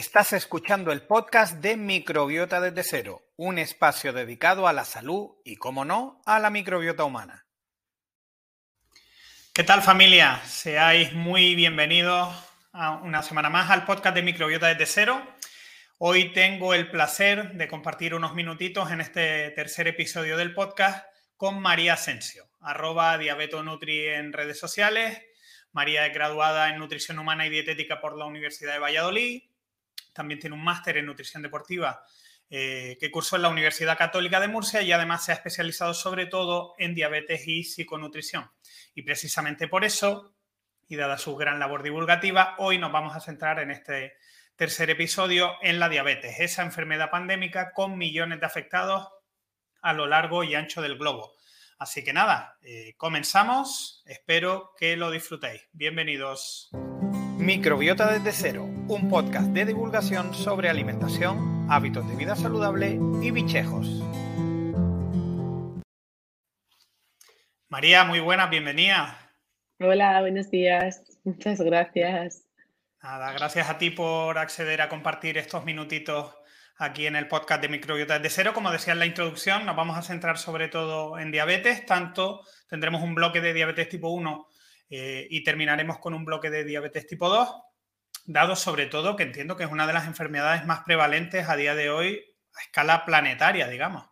[0.00, 5.56] Estás escuchando el podcast de Microbiota desde cero, un espacio dedicado a la salud y,
[5.56, 7.44] como no, a la microbiota humana.
[9.52, 10.40] ¿Qué tal familia?
[10.46, 12.34] Seáis muy bienvenidos
[12.72, 15.22] a una semana más al podcast de Microbiota desde cero.
[15.98, 21.06] Hoy tengo el placer de compartir unos minutitos en este tercer episodio del podcast
[21.36, 25.20] con María Asensio, arroba diabetonutri en redes sociales.
[25.72, 29.49] María es graduada en nutrición humana y dietética por la Universidad de Valladolid
[30.12, 32.04] también tiene un máster en nutrición deportiva
[32.52, 36.26] eh, que cursó en la Universidad Católica de Murcia y además se ha especializado sobre
[36.26, 38.50] todo en diabetes y psiconutrición.
[38.94, 40.34] Y precisamente por eso,
[40.88, 44.14] y dada su gran labor divulgativa, hoy nos vamos a centrar en este
[44.56, 49.08] tercer episodio en la diabetes, esa enfermedad pandémica con millones de afectados
[49.80, 51.32] a lo largo y ancho del globo.
[51.78, 55.62] Así que nada, eh, comenzamos, espero que lo disfrutéis.
[55.72, 56.68] Bienvenidos.
[57.40, 63.88] Microbiota desde cero, un podcast de divulgación sobre alimentación, hábitos de vida saludable y bichejos.
[67.70, 69.32] María, muy buena, bienvenida.
[69.80, 71.02] Hola, buenos días.
[71.24, 72.44] Muchas gracias.
[73.02, 76.36] Nada, gracias a ti por acceder a compartir estos minutitos
[76.76, 78.52] aquí en el podcast de Microbiota desde cero.
[78.52, 83.02] Como decía en la introducción, nos vamos a centrar sobre todo en diabetes, tanto tendremos
[83.02, 84.46] un bloque de diabetes tipo 1
[84.90, 87.48] eh, y terminaremos con un bloque de diabetes tipo 2,
[88.26, 91.74] dado sobre todo que entiendo que es una de las enfermedades más prevalentes a día
[91.74, 92.24] de hoy
[92.54, 94.04] a escala planetaria, digamos.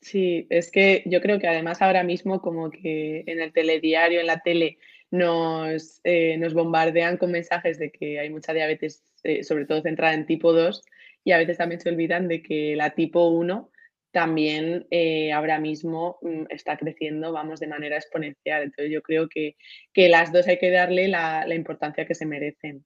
[0.00, 4.26] Sí, es que yo creo que además ahora mismo como que en el telediario, en
[4.26, 4.78] la tele,
[5.12, 10.14] nos, eh, nos bombardean con mensajes de que hay mucha diabetes, eh, sobre todo centrada
[10.14, 10.82] en tipo 2,
[11.22, 13.70] y a veces también se olvidan de que la tipo 1
[14.12, 18.62] también eh, ahora mismo mm, está creciendo, vamos, de manera exponencial.
[18.62, 19.56] Entonces yo creo que,
[19.94, 22.84] las dos hay que darle la, importancia que se merecen.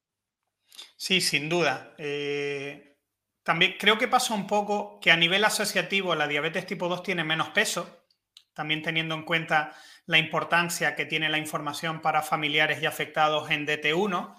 [0.97, 1.95] Sí, sin duda.
[1.99, 2.97] Eh,
[3.43, 7.25] también creo que pasa un poco que a nivel asociativo la diabetes tipo 2 tiene
[7.25, 8.05] menos peso,
[8.55, 9.75] también teniendo en cuenta
[10.07, 14.35] la importancia que tiene la información para familiares y afectados en DT1,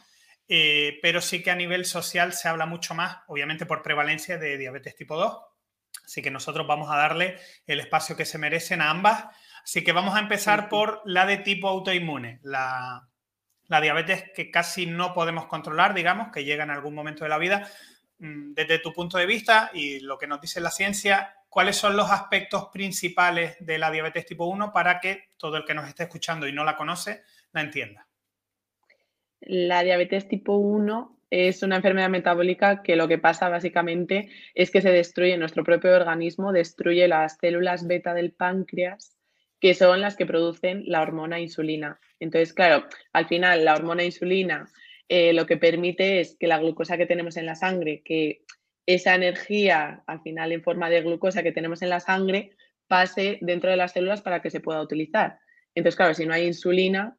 [0.47, 4.57] eh, pero sí que a nivel social se habla mucho más, obviamente por prevalencia de
[4.57, 5.37] diabetes tipo 2
[6.07, 9.25] Así que nosotros vamos a darle el espacio que se merecen a ambas.
[9.61, 13.09] Así que vamos a empezar por la de tipo autoinmune, la,
[13.67, 17.69] diabetes que casi no podemos controlar, digamos, que llega en algún momento de la vida.
[18.19, 21.97] Mm, desde tu punto de vista y lo que nos dice la ciencia, ¿cuáles son
[21.97, 26.03] los aspectos principales de la diabetes tipo 1 para que todo el que nos esté
[26.03, 28.07] escuchando y no la conoce la entienda?
[29.41, 34.81] La diabetes tipo 1 es una enfermedad metabólica que lo que pasa básicamente es que
[34.81, 39.17] se destruye nuestro propio organismo, destruye las células beta del páncreas,
[39.59, 41.99] que son las que producen la hormona insulina.
[42.19, 44.69] Entonces, claro, al final la hormona insulina
[45.09, 48.43] eh, lo que permite es que la glucosa que tenemos en la sangre, que
[48.85, 52.51] esa energía al final en forma de glucosa que tenemos en la sangre,
[52.87, 55.39] pase dentro de las células para que se pueda utilizar.
[55.75, 57.17] Entonces, claro, si no hay insulina,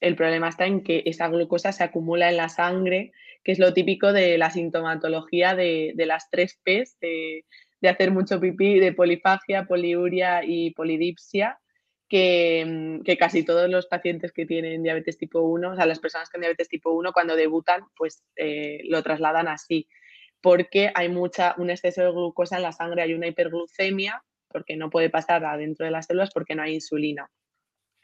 [0.00, 3.12] el problema está en que esa glucosa se acumula en la sangre
[3.46, 7.44] que es lo típico de la sintomatología de, las tres Ps, de,
[7.88, 11.56] hacer mucho pipí, de polifagia, poliuria y polidipsia,
[12.08, 16.40] que, casi todos los pacientes que tienen diabetes tipo 1, o sea, las personas con
[16.40, 19.86] diabetes tipo 1, cuando debutan, pues eh, lo trasladan así,
[20.40, 24.90] porque hay mucha, un exceso de glucosa en la sangre, hay una hiperglucemia, porque no
[24.90, 27.30] puede pasar adentro de las células porque no hay insulina.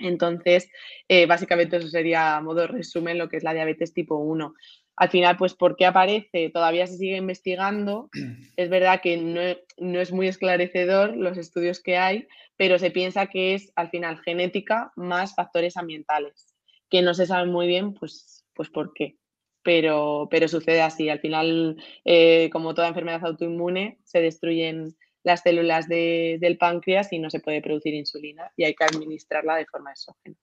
[0.03, 0.69] Entonces,
[1.09, 4.55] eh, básicamente eso sería a modo resumen lo que es la diabetes tipo 1
[4.97, 6.51] al final, pues, ¿por qué aparece?
[6.51, 8.11] Todavía se sigue investigando.
[8.57, 12.27] Es verdad que no, es muy esclarecedor los estudios que hay,
[12.57, 16.55] pero se piensa que es al final genética más factores ambientales,
[16.91, 19.17] que no se sabe muy bien, pues, pues por qué.
[19.65, 21.09] Pero, pero sucede así.
[21.09, 27.31] Al final, eh, como toda enfermedad autoinmune, se destruyen las células del páncreas y no
[27.31, 30.37] se puede producir insulina y hay que administrarla de forma exógena.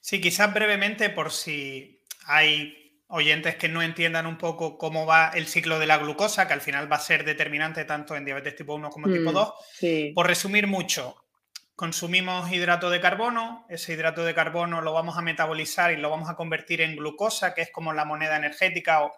[0.00, 5.46] Sí, quizás brevemente por si hay oyentes que no entiendan un poco cómo va el
[5.46, 8.74] ciclo de la glucosa, que al final va a ser determinante tanto en diabetes tipo
[8.74, 9.52] 1 como tipo 2.
[9.82, 11.16] Mm, Por resumir mucho,
[11.74, 16.30] consumimos hidrato de carbono, ese hidrato de carbono lo vamos a metabolizar y lo vamos
[16.30, 19.12] a convertir en glucosa, que es como la moneda energética o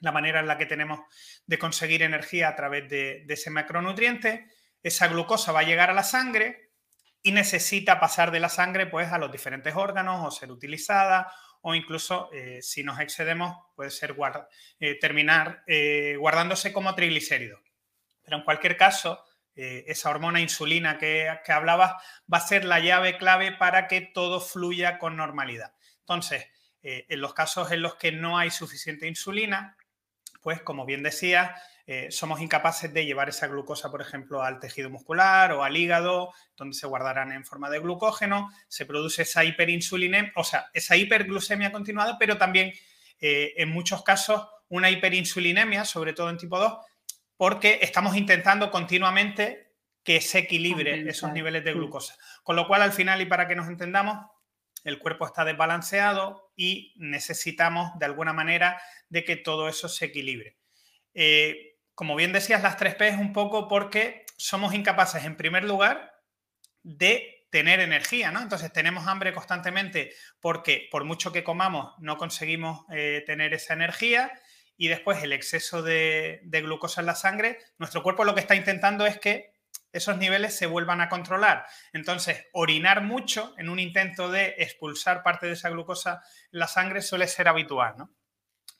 [0.00, 1.00] la manera en la que tenemos
[1.46, 4.46] de conseguir energía a través de, ese macronutriente.
[4.82, 6.72] Esa glucosa va a llegar a la sangre
[7.22, 11.32] y necesita pasar de la sangre pues, a los diferentes órganos o ser utilizada
[11.62, 14.14] o incluso eh, si nos excedemos puede ser
[14.78, 17.58] eh, terminar eh, guardándose como triglicérido.
[18.22, 19.24] Pero en cualquier caso,
[19.56, 21.92] esa hormona insulina que, que hablabas
[22.32, 25.74] va a ser la llave clave para que todo fluya con normalidad.
[26.00, 26.44] Entonces,
[26.84, 29.76] en los casos en los que no hay suficiente insulina,
[30.42, 34.88] pues como bien decía, eh, somos incapaces de llevar esa glucosa, por ejemplo, al tejido
[34.88, 40.32] muscular o al hígado, donde se guardarán en forma de glucógeno, se produce esa hiperinsulinemia,
[40.36, 42.72] o sea, esa hiperglucemia continuada, pero también
[43.20, 46.74] eh, en muchos casos una hiperinsulinemia, sobre todo en tipo 2,
[47.36, 49.72] porque estamos intentando continuamente
[50.02, 52.16] que se equilibre esos niveles de glucosa.
[52.42, 54.26] Con lo cual, al final, y para que nos entendamos,
[54.84, 60.56] el cuerpo está desbalanceado y necesitamos de alguna manera de que todo eso se equilibre.
[61.14, 66.12] Eh, como bien decías, las 3P es un poco porque somos incapaces, en primer lugar,
[66.82, 68.42] de tener energía, ¿no?
[68.42, 74.32] Entonces tenemos hambre constantemente porque por mucho que comamos no conseguimos eh, tener esa energía
[74.76, 79.06] y después el exceso de, glucosa en la sangre, nuestro cuerpo lo que está intentando
[79.06, 79.53] es que
[79.94, 81.66] esos niveles se vuelvan a controlar.
[81.92, 87.00] Entonces, orinar mucho en un intento de expulsar parte de esa glucosa en la sangre
[87.00, 88.10] suele ser habitual, ¿no?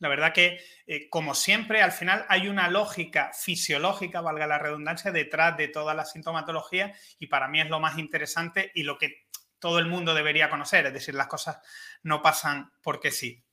[0.01, 5.13] La verdad que, eh, como siempre, al final hay una lógica fisiológica, valga la redundancia,
[5.13, 9.29] detrás de toda la sintomatología y para mí es lo más interesante y lo que
[9.59, 11.59] todo el mundo debería conocer, es decir, las cosas
[12.03, 13.45] no pasan porque sí.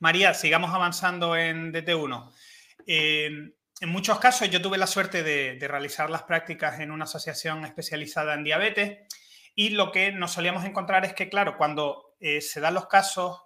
[0.00, 2.32] María, sigamos avanzando en DT1.
[2.86, 7.66] Eh, en muchos casos yo tuve la suerte de, realizar las prácticas en una asociación
[7.66, 8.98] especializada en diabetes
[9.54, 13.42] y lo que nos solíamos encontrar es que, claro, cuando eh, se dan los casos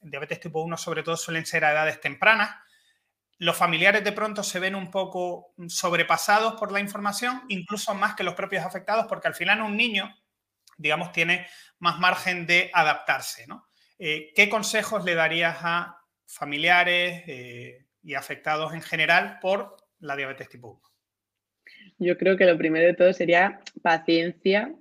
[0.00, 2.56] diabetes tipo 1 sobre todo suelen ser a edades tempranas.
[3.36, 8.24] Los familiares de pronto se ven un poco sobrepasados por la información, incluso más que
[8.24, 10.14] los propios afectados, porque al final un niño,
[10.78, 11.46] digamos, tiene
[11.78, 13.46] más margen de adaptarse.
[13.98, 20.48] Eh, ¿Qué consejos le darías a familiares eh, y afectados en general por la diabetes
[20.48, 20.80] tipo 1?
[21.98, 24.74] Yo creo que lo primero de todo sería paciencia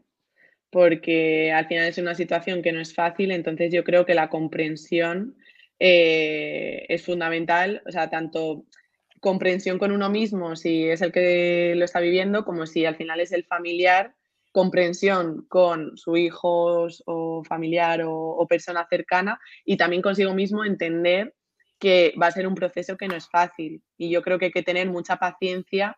[0.72, 4.30] porque al final es una situación que no es fácil, entonces yo creo que la
[4.30, 5.36] comprensión
[5.80, 8.66] eh, es fundamental, o sea, tanto
[9.20, 13.20] comprensión con uno mismo si es el que lo está viviendo, como si al final
[13.20, 14.16] es el familiar,
[14.52, 21.36] comprensión con su hijo o familiar o, o persona cercana y también consigo mismo entender
[21.80, 24.52] que va a ser un proceso que no es fácil y yo creo que hay
[24.52, 25.98] que tener mucha paciencia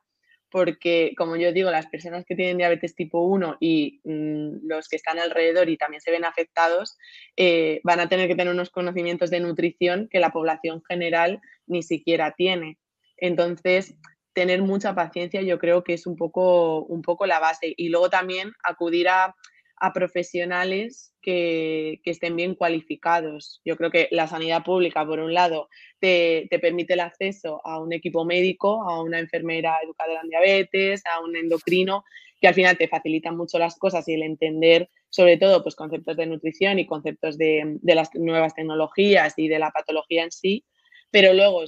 [0.52, 4.98] porque, como yo digo, las personas que tienen diabetes tipo 1 y mm, los que
[4.98, 6.98] están alrededor y también se ven afectados,
[7.38, 11.84] eh, van a tener que tener unos conocimientos de nutrición que la población general ni
[11.84, 12.78] siquiera tiene.
[13.16, 13.96] Entonces,
[14.34, 17.74] tener mucha paciencia yo creo que es un poco, un poco la base.
[17.78, 19.36] Y luego también acudir a,
[19.82, 23.62] a profesionales que, estén bien cualificados.
[23.66, 25.70] Yo creo que la sanidad pública, por un lado,
[26.00, 31.20] te, permite el acceso a un equipo médico, a una enfermera educadora en diabetes, a
[31.20, 32.04] un endocrino,
[32.40, 36.16] que al final te facilitan mucho las cosas y el entender, sobre todo, pues conceptos
[36.16, 40.64] de nutrición y conceptos de, de las nuevas tecnologías y de la patología en sí.
[41.10, 41.66] Pero luego,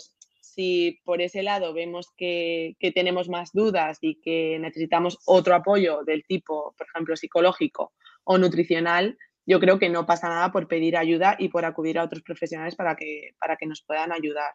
[0.53, 6.25] si por ese lado vemos que, tenemos más dudas y que necesitamos otro apoyo del
[6.25, 7.93] tipo, por ejemplo, psicológico
[8.23, 12.03] o nutricional, yo creo que no pasa nada por pedir ayuda y por acudir a
[12.03, 14.51] otros profesionales para que, para que nos puedan ayudar.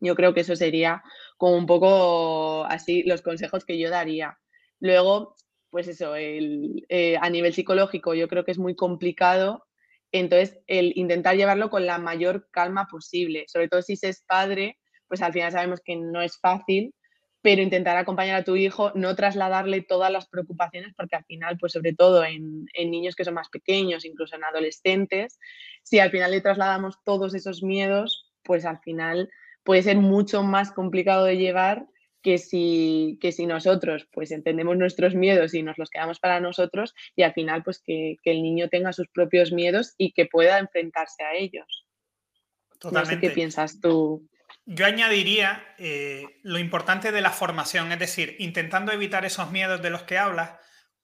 [0.00, 1.02] Yo creo que eso sería
[1.36, 4.38] como un poco así los consejos que yo daría.
[4.80, 5.36] Luego,
[5.70, 9.64] pues eso, eh, a nivel psicológico yo creo que es muy complicado
[10.12, 14.78] entonces, el intentar llevarlo con la mayor calma posible, sobre todo si se es padre,
[15.08, 16.94] pues al final sabemos que no es fácil,
[17.42, 21.72] pero intentar acompañar a tu hijo, no trasladarle todas las preocupaciones, porque al final, pues
[21.72, 25.40] sobre todo en, niños que son más pequeños, incluso en adolescentes,
[25.82, 29.28] si al final le trasladamos todos esos miedos, pues al final
[29.64, 31.86] puede ser mucho más complicado de llevar
[32.22, 36.94] que si, que si nosotros pues entendemos nuestros miedos y nos los quedamos para nosotros
[37.16, 41.24] y al final pues que, el niño tenga sus propios miedos y que pueda enfrentarse
[41.24, 41.88] a ellos.
[42.78, 43.16] Totalmente.
[43.16, 44.28] No sé qué piensas tú.
[44.64, 49.90] Yo añadiría eh, lo importante de la formación, es decir, intentando evitar esos miedos de
[49.90, 50.52] los que hablas,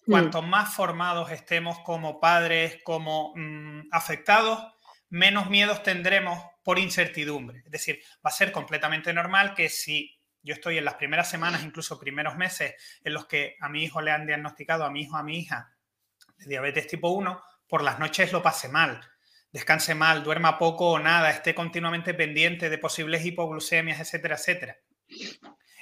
[0.07, 0.11] mm.
[0.11, 4.65] cuanto más formados estemos como padres, como mm, afectados,
[5.11, 7.62] menos miedos tendremos por incertidumbre.
[7.65, 11.65] Es decir, va a ser completamente normal que si yo estoy en las primeras semanas,
[11.65, 15.17] incluso primeros meses, en los que a mi hijo le han diagnosticado, a mi hijo,
[15.17, 15.75] a mi hija,
[16.38, 19.00] de diabetes tipo 1, por las noches lo pase mal
[19.52, 24.78] descanse mal, duerma poco o nada, esté continuamente pendiente de posibles hipoglucemias, etcétera, etcétera.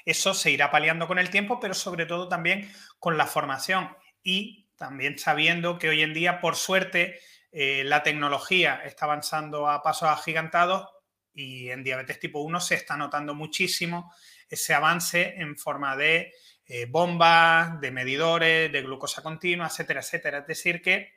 [0.05, 4.69] Eso se irá paliando con el tiempo, pero sobre todo también con la formación y
[4.77, 7.19] también sabiendo que hoy en día, por suerte,
[7.51, 10.89] eh, la tecnología está avanzando a pasos agigantados
[11.35, 14.13] y en diabetes tipo 1 se está notando muchísimo
[14.49, 16.33] ese avance en forma de
[16.67, 20.39] eh, bombas, de medidores, de glucosa continua, etcétera, etcétera.
[20.39, 21.16] Es decir, que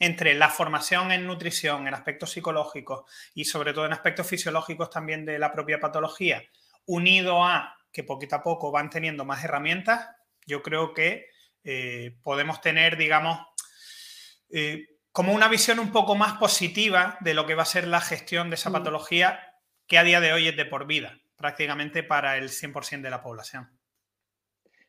[0.00, 3.04] entre la formación en nutrición, en aspectos psicológicos
[3.34, 6.42] y sobre todo en aspectos fisiológicos también de la propia patología,
[6.86, 10.08] unido a que poquito a poco van teniendo más herramientas,
[10.46, 11.26] yo creo que
[11.64, 13.40] eh, podemos tener, digamos,
[14.48, 18.00] eh, como una visión un poco más positiva de lo que va a ser la
[18.00, 18.72] gestión de esa mm.
[18.72, 19.54] patología
[19.86, 23.22] que a día de hoy es de por vida, prácticamente para el 100% de la
[23.22, 23.79] población.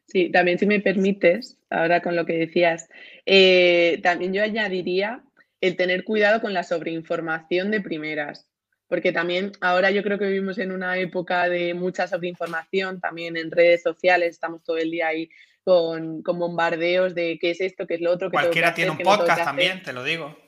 [0.08, 2.89] Sí, también si me permites, ahora con lo que decías,
[3.25, 5.24] eh, también yo añadiría
[5.62, 8.48] el tener cuidado con la sobreinformación de primeras,
[8.88, 13.51] porque también ahora yo creo que vivimos en una época de mucha sobreinformación, también en
[13.51, 15.29] redes sociales, estamos todo el día ahí
[15.63, 18.31] con, bombardeos de qué es esto, qué es lo otro.
[18.31, 20.36] Cualquiera tiene un podcast también, te lo digo.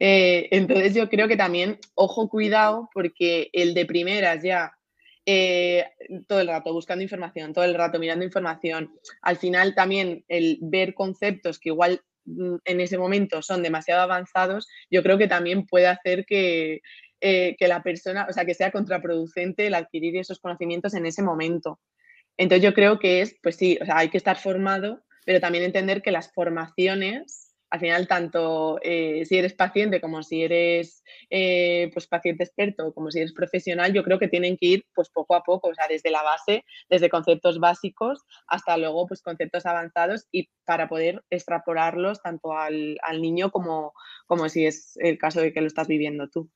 [0.00, 4.76] Eh, entonces yo creo que también, ojo, cuidado, porque el de primeras ya
[5.26, 5.86] eh,
[6.26, 8.92] todo el rato buscando información, todo el rato mirando información.
[9.22, 14.68] Al final también el ver conceptos que igual mm, en ese momento son demasiado avanzados,
[14.90, 16.80] yo creo que también puede hacer que,
[17.20, 21.22] eh, que la persona, o sea, que sea contraproducente el adquirir esos conocimientos en ese
[21.22, 21.80] momento.
[22.36, 25.64] Entonces yo creo que es, pues sí, o sea, hay que estar formado, pero también
[25.64, 27.43] entender que las formaciones,
[27.74, 33.10] al final, tanto eh, si eres paciente como si eres eh, pues paciente experto, como
[33.10, 35.88] si eres profesional, yo creo que tienen que ir pues poco a poco, o sea,
[35.88, 42.22] desde la base, desde conceptos básicos hasta luego pues conceptos avanzados y para poder extrapolarlos
[42.22, 43.92] tanto al, niño como,
[44.26, 46.52] como si es el caso de que lo estás viviendo tú.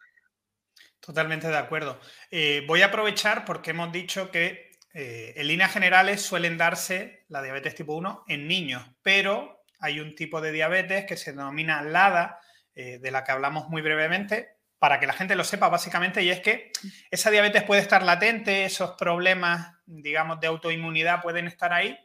[1.01, 1.99] Totalmente de acuerdo.
[2.31, 7.75] Eh, voy a aprovechar porque hemos dicho que en líneas generales suelen darse la diabetes
[7.75, 12.41] tipo 1 en niños, pero hay un tipo de diabetes que se denomina LADA,
[12.75, 16.31] eh, de la que hablamos muy brevemente, para que la gente lo sepa básicamente, y
[16.31, 16.71] es que
[17.11, 21.99] esa diabetes puede estar latente, esos problemas, digamos, de autoinmunidad pueden estar ahí,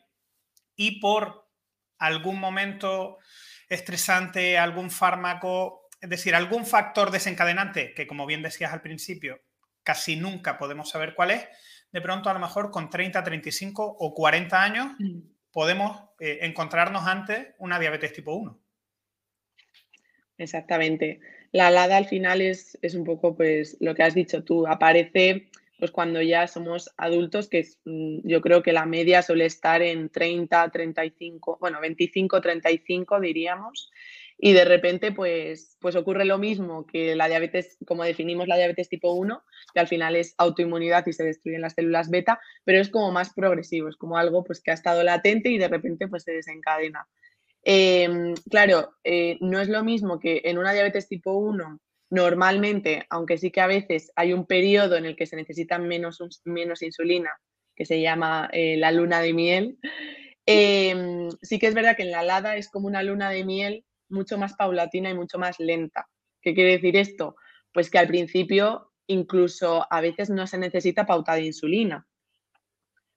[0.75, 1.47] y por
[1.99, 3.19] algún momento
[3.69, 9.41] estresante, algún fármaco, es decir, algún factor desencadenante, que como bien decías al principio,
[9.83, 11.47] casi nunca podemos saber cuál es,
[11.91, 15.19] de pronto a lo mejor con 30, 35 o 40 años mm.
[15.53, 18.59] Podemos eh, encontrarnos ante una diabetes tipo 1.
[20.39, 21.21] Exactamente.
[21.51, 25.47] La LADA al final es, es, un poco pues lo que has dicho tú, aparece
[25.77, 30.09] pues cuando ya somos adultos, que mm, yo creo que la media suele estar en
[30.09, 33.91] 30, 35, bueno, 25, 35 diríamos,
[34.37, 38.89] y de repente pues, pues ocurre lo mismo que la diabetes, como definimos la diabetes
[38.89, 42.89] tipo 1, que al final es autoinmunidad y se destruyen las células beta, pero es
[42.89, 46.23] como más progresivo, es como algo pues que ha estado latente y de repente pues
[46.23, 47.07] se desencadena.
[47.63, 53.37] Em, claro, eh, no es lo mismo que en una diabetes tipo 1 normalmente, aunque
[53.37, 57.31] sí que a veces hay un periodo en el que se necesita menos, menos insulina,
[57.75, 59.79] que se llama eh, la luna de miel,
[60.45, 63.85] em, sí que es verdad que en la LADA es como una luna de miel
[64.09, 66.07] mucho más paulatina y mucho más lenta.
[66.41, 67.35] ¿Qué quiere decir esto?
[67.73, 72.07] Pues que al principio incluso a veces no se necesita pauta de insulina,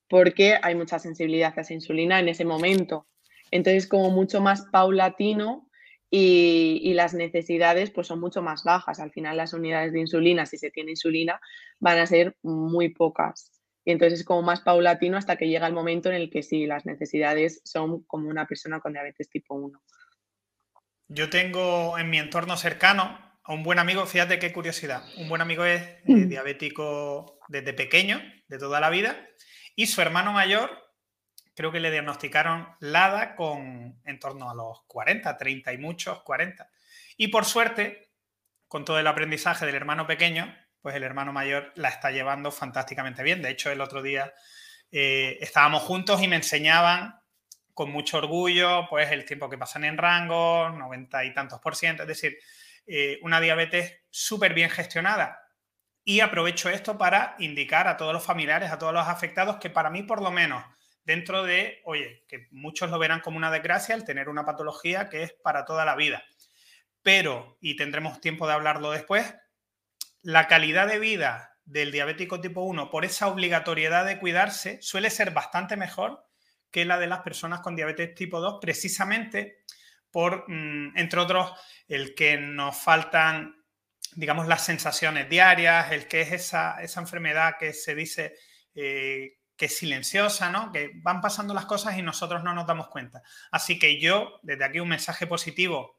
[0.08, 3.06] porque hay mucha sensibilidad a esa insulina en ese momento.
[3.50, 5.68] Entonces, como mucho más paulatino
[6.10, 9.00] y, las necesidades pues son mucho más bajas.
[9.00, 11.40] Al final las unidades de insulina, si se tiene insulina,
[11.80, 13.50] van a ser muy pocas.
[13.84, 16.66] Y entonces es como más paulatino hasta que llega el momento en el que sí,
[16.66, 19.80] las necesidades son como una persona con diabetes tipo 1.
[21.08, 25.40] Yo tengo en mi entorno cercano a un buen amigo, fíjate qué curiosidad, un buen
[25.40, 26.28] amigo es eh, mm.
[26.28, 29.25] diabético desde pequeño, de toda la vida,
[29.76, 30.70] y su hermano mayor,
[31.54, 36.68] creo que le diagnosticaron LADA con en torno a los 40, 30 y muchos, 40.
[37.16, 38.10] Y por suerte,
[38.66, 43.22] con todo el aprendizaje del hermano pequeño, pues el hermano mayor la está llevando fantásticamente
[43.22, 43.42] bien.
[43.42, 44.32] De hecho, el otro día
[44.90, 47.20] eh, estábamos juntos y me enseñaban
[47.76, 52.04] con mucho orgullo, pues el tiempo que pasan en rango, 90 y tantos por ciento,
[52.04, 52.38] es decir,
[52.87, 55.42] eh, una diabetes súper bien gestionada.
[56.02, 59.90] Y aprovecho esto para indicar a todos los familiares, a todos los afectados, que para
[59.90, 60.64] mí por lo menos,
[61.04, 65.23] dentro de, oye, que muchos lo verán como una desgracia el tener una patología que
[65.23, 66.25] es para toda la vida.
[67.02, 69.35] Pero, y tendremos tiempo de hablarlo después,
[70.23, 75.33] la calidad de vida del diabético tipo 1 por esa obligatoriedad de cuidarse suele ser
[75.33, 76.26] bastante mejor
[76.70, 79.64] que la de las personas con diabetes tipo 2, precisamente
[80.11, 81.52] por, mm, entre otros,
[81.88, 83.64] el que nos faltan,
[84.14, 88.37] digamos, las sensaciones diarias, el que es esa, esa enfermedad que se dice
[88.75, 90.70] eh, que es silenciosa, ¿no?
[90.70, 93.23] Que van pasando las cosas y nosotros no nos damos cuenta.
[93.50, 95.99] Así que yo, desde aquí, un mensaje positivo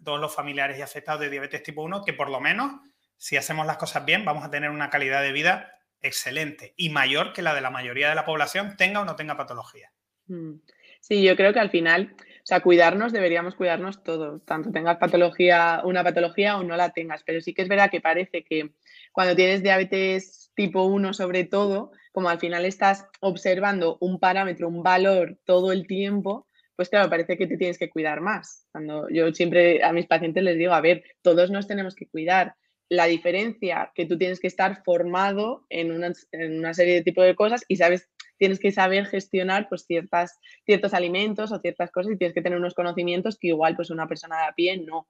[0.00, 2.80] a todos los familiares y afectados de diabetes tipo 1, que por lo menos,
[3.16, 7.32] si hacemos las cosas bien, vamos a tener una calidad de vida excelente y mayor
[7.32, 9.92] que la de la mayoría de la población, tenga o no tenga patología.
[10.28, 10.54] Mm.
[11.00, 15.82] Sí, yo creo que al final, o sea, cuidarnos deberíamos cuidarnos todos, tanto tengas patología,
[15.84, 18.70] una patología o no la tengas, pero sí que es verdad que parece que
[19.12, 24.82] cuando tienes diabetes tipo 1 sobre todo, como al final estás observando un parámetro, un
[24.82, 28.66] valor todo el tiempo, pues claro, parece que te tienes que cuidar más.
[28.72, 32.54] Cuando yo siempre a mis pacientes les digo, a ver, todos nos tenemos que cuidar.
[32.88, 37.24] La diferencia que tú tienes que estar formado en una, en una serie de tipos
[37.24, 42.12] de cosas y sabes, tienes que saber gestionar pues ciertas, ciertos alimentos o ciertas cosas
[42.12, 45.08] y tienes que tener unos conocimientos que igual pues una persona de a pie no.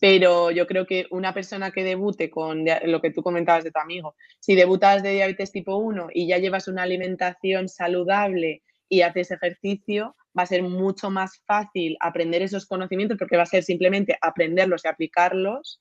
[0.00, 3.80] Pero yo creo que una persona que debute con lo que tú comentabas de tu
[3.80, 9.32] amigo, si debutas de diabetes tipo 1 y ya llevas una alimentación saludable y haces
[9.32, 14.16] ejercicio, va a ser mucho más fácil aprender esos conocimientos porque va a ser simplemente
[14.20, 15.80] aprenderlos y aplicarlos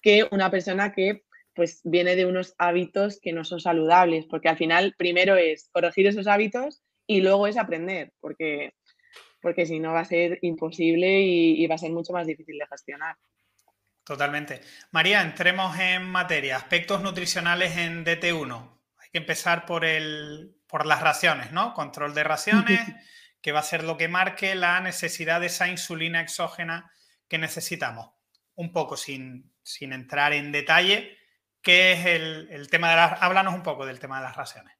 [0.00, 1.24] que una persona que
[1.56, 6.06] pues viene de unos hábitos que no son saludables, porque al final primero es corregir
[6.06, 8.74] esos hábitos y luego es aprender, porque,
[9.40, 12.66] porque si no va a ser imposible y va a ser mucho más difícil de
[12.66, 13.16] gestionar.
[14.06, 14.60] Totalmente.
[14.92, 16.56] María, entremos en materia.
[16.56, 18.78] Aspectos nutricionales en DT1.
[18.98, 21.74] Hay que empezar por, el, por las raciones, ¿no?
[21.74, 22.80] Control de raciones,
[23.42, 26.88] que va a ser lo que marque la necesidad de esa insulina exógena
[27.26, 28.10] que necesitamos.
[28.54, 31.18] Un poco sin, entrar en detalle,
[31.66, 33.20] ¿qué es el, tema de las...
[33.20, 34.72] Háblanos un poco del tema de las raciones.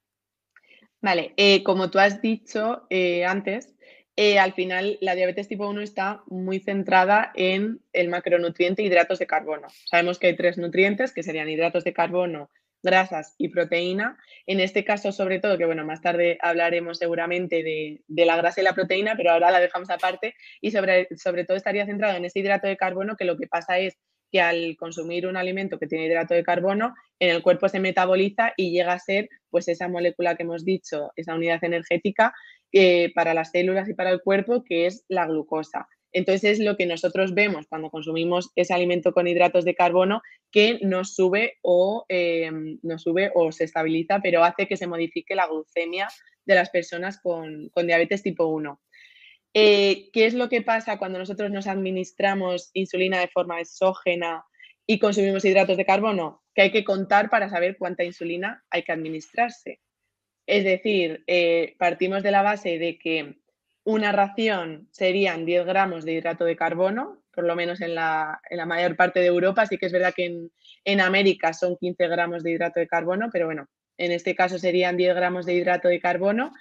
[1.01, 3.75] Vale, eh, como tú has dicho eh, antes,
[4.15, 9.27] eh, al final la diabetes tipo 1 está muy centrada en el macronutriente hidratos de
[9.27, 9.67] carbono.
[9.85, 12.51] Sabemos que hay tres nutrientes, que serían hidratos de carbono,
[12.85, 14.17] grasas y proteína.
[14.47, 18.65] En este caso, sobre todo, que bueno, más tarde hablaremos seguramente de, la grasa y
[18.65, 22.39] la proteína, pero ahora la dejamos aparte, y sobre, sobre todo estaría centrado en ese
[22.39, 23.99] hidrato de carbono, que lo que pasa es
[24.31, 28.53] que al consumir un alimento que tiene hidrato de carbono, en el cuerpo se metaboliza
[28.57, 32.35] y llega a ser pues esa molécula que hemos dicho, esa unidad energética
[32.73, 35.89] eh, para las células y para el cuerpo, que es la glucosa.
[36.13, 40.79] Entonces es lo que nosotros vemos cuando consumimos ese alimento con hidratos de carbono que
[40.83, 42.51] nos sube o, eh,
[42.97, 46.09] sube o se estabiliza, pero hace que se modifique la glucemia
[46.47, 48.81] de las personas con, diabetes tipo 1.
[49.55, 54.45] Eh, ¿Qué es lo que pasa cuando nosotros nos administramos insulina de forma exógena
[54.87, 56.43] y consumimos hidratos de carbono?
[56.55, 59.81] Que hay que contar para saber cuánta insulina hay que administrarse.
[60.47, 63.37] Es decir, eh, partimos de la base de que
[63.87, 68.97] una ración serían 10 gramos de hidrato de carbono, por lo menos en la, mayor
[68.97, 69.65] parte de Europa.
[69.67, 70.49] Sí que es verdad que
[70.85, 74.97] en, América son 15 gramos de hidrato de carbono, pero bueno, en este caso serían
[74.97, 76.53] 10 gramos de hidrato de carbono.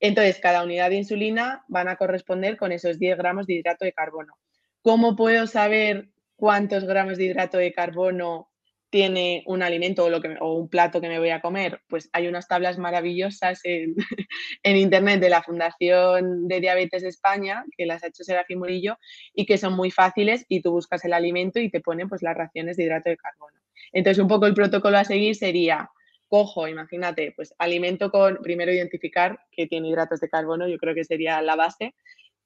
[0.00, 3.92] Entonces, cada unidad de insulina van a corresponder con esos 10 gramos de hidrato de
[3.92, 4.34] carbono.
[4.82, 8.50] ¿Cómo puedo saber cuántos gramos de hidrato de carbono
[8.90, 12.08] tiene un alimento o, lo que, o un plato que me voy a comer, pues
[12.12, 13.94] hay unas tablas maravillosas en,
[14.64, 18.96] internet de la Fundación de Diabetes de España, que las ha hecho Serafín Murillo,
[19.34, 22.36] y que son muy fáciles y tú buscas el alimento y te ponen pues las
[22.36, 23.58] raciones de hidrato de carbono.
[23.92, 25.90] Entonces, un poco el protocolo a seguir sería,
[26.28, 31.04] cojo, imagínate, pues alimento con, primero identificar que tiene hidratos de carbono, yo creo que
[31.04, 31.94] sería la base.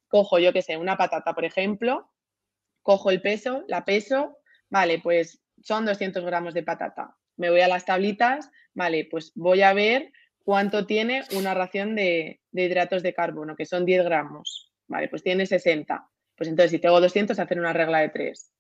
[0.09, 2.11] Cojo, yo qué sé, una patata, por ejemplo,
[2.83, 4.39] cojo el peso, la peso,
[4.69, 7.17] vale, pues son 200 gramos de patata.
[7.37, 10.13] Me voy a las tablitas, vale, pues voy a ver
[10.45, 14.73] cuánto tiene una ración de, hidratos de carbono, que son 10 gramos.
[14.89, 16.09] Vale, pues tiene 60.
[16.37, 18.53] Pues entonces, si tengo 200, hacer una regla de 3.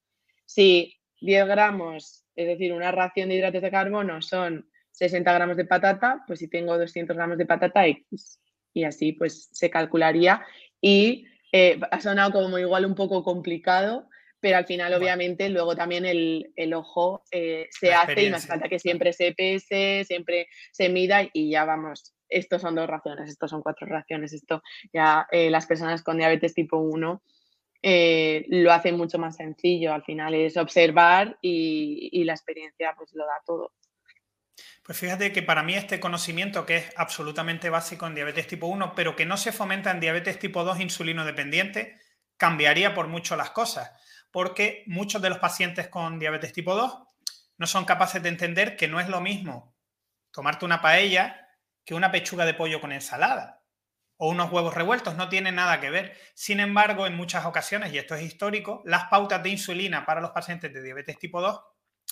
[0.44, 4.69] Si 10 gramos, es decir, una ración de hidratos de carbono son
[5.01, 8.39] 60 gramos de patata, pues si tengo 200 gramos de patata, X.
[8.75, 10.45] Y así pues se calcularía.
[10.79, 14.09] Y eh, ha sonado como igual un poco complicado,
[14.41, 18.79] pero al final obviamente luego también el, ojo eh, se hace y nos falta que
[18.79, 23.63] siempre se pese, siempre se mida y ya vamos, estos son dos raciones, estos son
[23.63, 27.23] cuatro raciones, esto ya eh, las personas con diabetes tipo 1
[27.83, 33.15] eh, lo hacen mucho más sencillo, al final es observar y, y la experiencia pues
[33.15, 33.73] lo da todo.
[34.83, 38.94] Pues fíjate que para mí este conocimiento que es absolutamente básico en diabetes tipo 1,
[38.94, 41.99] pero que no se fomenta en diabetes tipo 2 insulino dependiente,
[42.37, 43.92] cambiaría por mucho las cosas
[44.31, 46.99] porque muchos de los pacientes con diabetes tipo 2
[47.59, 49.77] no son capaces de entender que no es lo mismo
[50.31, 51.49] tomarte una paella
[51.85, 53.62] que una pechuga de pollo con ensalada
[54.23, 56.14] o unos huevos revueltos, no tiene nada que ver.
[56.35, 60.33] Sin embargo, en muchas ocasiones, y esto es histórico, las pautas de insulina para los
[60.33, 61.59] pacientes de diabetes tipo 2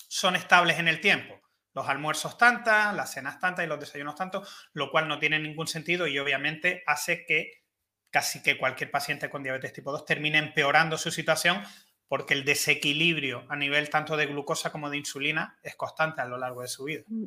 [0.07, 1.39] son estables en el tiempo.
[1.73, 5.67] Los almuerzos tantas, las cenas tantas y los desayunos tantos, lo cual no tiene ningún
[5.67, 7.63] sentido y obviamente hace que
[8.09, 11.61] casi que cualquier paciente con diabetes tipo 2 termine empeorando su situación
[12.07, 16.37] porque el desequilibrio a nivel tanto de glucosa como de insulina es constante a lo
[16.37, 17.03] largo de su vida.
[17.07, 17.25] Mm.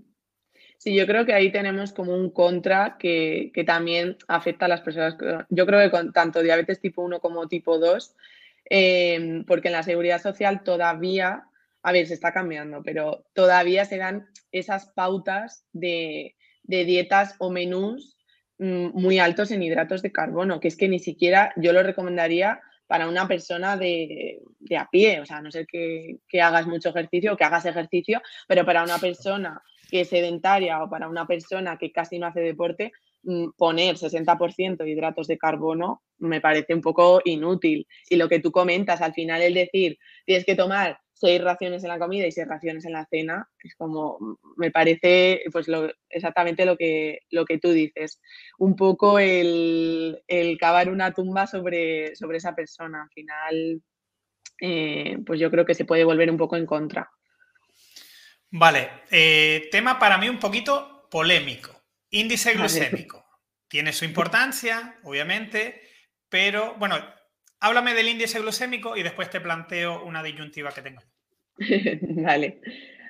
[0.82, 5.16] Sí, yo creo que ahí tenemos como un contra que, también afecta a las personas.
[5.48, 8.16] Yo creo que con tanto diabetes tipo 1 como tipo 2,
[8.64, 11.44] em, porque en la seguridad social todavía
[11.82, 18.16] a ver, se está cambiando, pero todavía se dan esas pautas de, dietas o menús
[18.58, 22.60] mm, muy altos en hidratos de carbono, que es que ni siquiera yo lo recomendaría
[22.86, 24.40] para una persona de,
[24.78, 28.20] a pie, o sea, no sé que, que, hagas mucho ejercicio o que hagas ejercicio,
[28.46, 32.40] pero para una persona que es sedentaria o para una persona que casi no hace
[32.40, 32.92] deporte,
[33.24, 37.86] Mm, poner 60% de hidratos de carbono me parece un poco inútil.
[38.08, 41.88] Y lo que tú comentas, al final el decir, tienes que tomar seis raciones en
[41.88, 45.68] la comida y seis raciones en la cena, es como, me parece pues
[46.10, 48.20] exactamente lo que, lo que tú dices.
[48.58, 50.20] Un poco el,
[50.58, 53.04] cavar una tumba sobre, sobre esa persona.
[53.04, 53.82] Al final,
[54.60, 57.08] eh, pues yo creo que se puede volver un poco en contra.
[58.50, 61.84] Vale, eh, tema para mí un poquito polémico.
[62.10, 63.24] Índice glucémico.
[63.68, 65.80] Tiene su importancia, obviamente,
[66.28, 66.96] pero bueno,
[67.62, 71.00] háblame del índice glucémico y después te planteo una disyuntiva que tengo.
[72.22, 72.60] vale.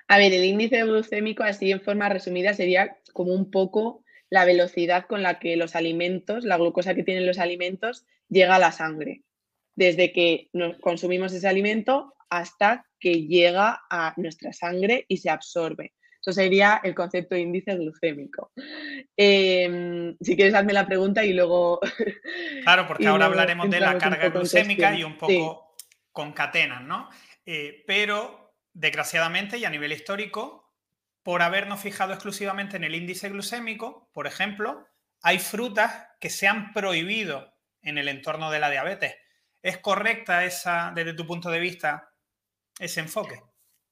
[0.09, 5.07] A ver, el índice glucémico, así en forma resumida, sería como un poco la velocidad
[5.07, 9.23] con la que los alimentos, la glucosa que tienen los alimentos, llega a la sangre.
[9.75, 10.51] Desde que
[10.83, 15.95] consumimos ese alimento hasta que llega a nuestra sangre y se absorbe.
[16.24, 18.52] Eso sería el concepto de índice glucémico.
[19.16, 21.80] Em, si quieres, hazme la pregunta y luego...
[22.62, 25.74] Claro, porque ahora hablaremos de la carga glucémica y un poco
[26.12, 27.11] concatenan, ¿no?
[27.44, 30.72] Eh, pero, desgraciadamente, y a nivel histórico,
[31.24, 34.87] por habernos fijado exclusivamente en el índice glucémico, por ejemplo,
[35.22, 39.16] hay frutas que se han prohibido en el entorno de la diabetes.
[39.61, 42.12] ¿Es correcta esa, desde tu punto de vista,
[42.78, 43.40] ese enfoque?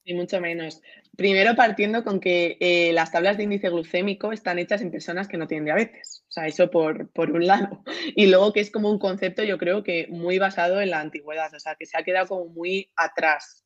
[0.05, 0.81] Y mucho menos.
[1.17, 5.37] Primero partiendo con que eh, las tablas de índice glucémico están hechas en personas que
[5.37, 6.25] no tienen diabetes.
[6.29, 7.83] O sea, eso por, por, un lado.
[8.17, 11.53] Y luego que es como un concepto, yo creo que muy basado en la antigüedad,
[11.55, 13.65] o sea, que se ha quedado como muy atrás.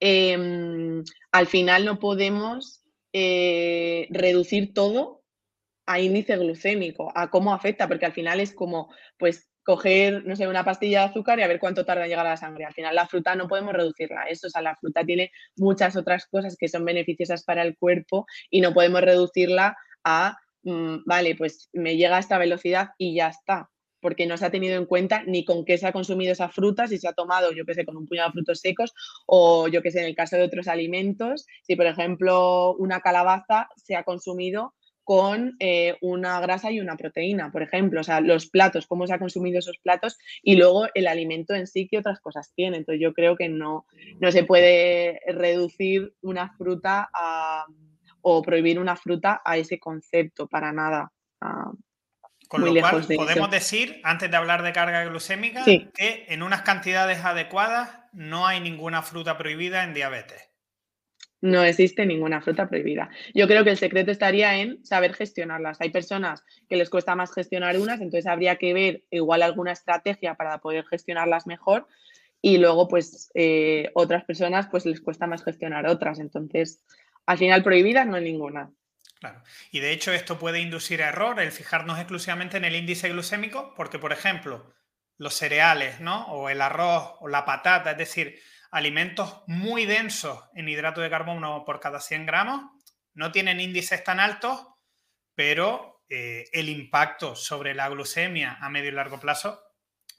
[0.00, 5.24] Em, al final no podemos eh, reducir todo
[5.86, 10.46] a índice glucémico, a cómo afecta, porque al final es como, pues coger, no sé,
[10.46, 12.64] una pastilla de azúcar y a ver cuánto tarda en llegar a la sangre.
[12.64, 16.26] Al final la fruta no podemos reducirla eso, o sea, la fruta tiene muchas otras
[16.26, 21.68] cosas que son beneficiosas para el cuerpo y no podemos reducirla a, mm, vale, pues
[21.72, 23.68] me llega a esta velocidad y ya está,
[24.00, 26.86] porque no se ha tenido en cuenta ni con qué se ha consumido esa fruta,
[26.86, 28.94] si se ha tomado, yo qué sé, con un puñado de frutos secos
[29.26, 33.68] o yo qué sé, en el caso de otros alimentos, si por ejemplo una calabaza
[33.74, 34.75] se ha consumido
[35.06, 39.14] con eh, una grasa y una proteína, por ejemplo, o sea, los platos, cómo se
[39.14, 42.78] ha consumido esos platos y luego el alimento en sí, qué otras cosas tiene.
[42.78, 43.86] Entonces yo creo que no,
[44.18, 47.08] no se puede reducir una fruta
[48.20, 51.12] o prohibir una fruta a ese concepto para nada.
[52.48, 57.24] con lo cual, podemos decir, antes de hablar de carga glucémica, que en unas cantidades
[57.24, 60.50] adecuadas no hay ninguna fruta prohibida en diabetes.
[61.40, 63.10] No existe ninguna fruta prohibida.
[63.34, 65.80] Yo creo que el secreto estaría en saber gestionarlas.
[65.80, 70.34] Hay personas que les cuesta más gestionar unas, entonces habría que ver igual alguna estrategia
[70.34, 71.86] para poder gestionarlas mejor
[72.40, 76.18] y luego pues eh, otras personas pues les cuesta más gestionar otras.
[76.20, 76.82] Entonces,
[77.26, 78.70] al final prohibidas no hay ninguna.
[79.18, 79.42] Claro.
[79.72, 83.98] Y de hecho esto puede inducir error el fijarnos exclusivamente en el índice glucémico, porque
[83.98, 84.72] por ejemplo,
[85.18, 86.26] los cereales, ¿no?
[86.26, 88.38] O el arroz o la patata, es decir,
[88.70, 92.62] alimentos muy densos en hidrato de carbono por cada 100 gramos,
[93.14, 94.66] no tienen índices tan altos,
[95.34, 99.60] pero eh, el impacto sobre la glucemia a medio y largo plazo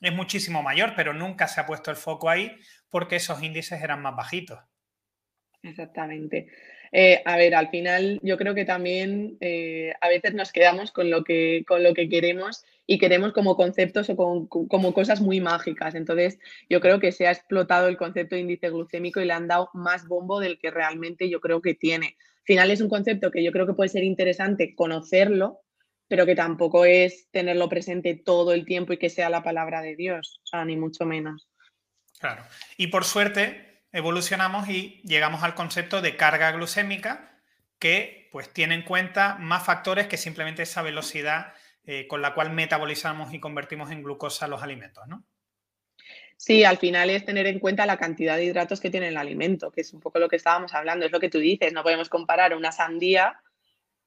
[0.02, 4.02] es muchísimo mayor, pero nunca se ha puesto el foco ahí porque esos índices eran
[4.02, 4.60] más bajitos.
[5.64, 6.48] Exactamente.
[6.92, 11.10] Eh, a ver, al final yo creo que también eh, a veces nos quedamos con
[11.10, 14.16] lo que, con lo que queremos y queremos como conceptos o
[14.48, 15.96] como cosas muy mágicas.
[15.96, 19.48] Entonces, yo creo que se ha explotado el concepto de índice glucémico y le han
[19.48, 22.16] dado más bombo del que realmente yo creo que tiene.
[22.18, 25.60] Al final es un concepto que yo creo que puede ser interesante conocerlo,
[26.08, 29.98] pero que tampoco es tenerlo presente todo el tiempo y que sea la palabra de
[29.98, 31.50] Dios, ni mucho menos.
[32.20, 32.44] Claro.
[32.78, 37.40] Y por suerte evolucionamos y llegamos al concepto de carga glucémica
[37.80, 41.54] que pues tiene en cuenta más factores que simplemente esa velocidad
[41.86, 45.24] eh, con la cual metabolizamos y convertimos en glucosa los alimentos, ¿no?
[46.36, 49.72] Sí, al final es tener en cuenta la cantidad de hidratos que tiene el alimento,
[49.72, 52.10] que es un poco lo que estábamos hablando, es lo que tú dices, no podemos
[52.10, 53.42] comparar una sandía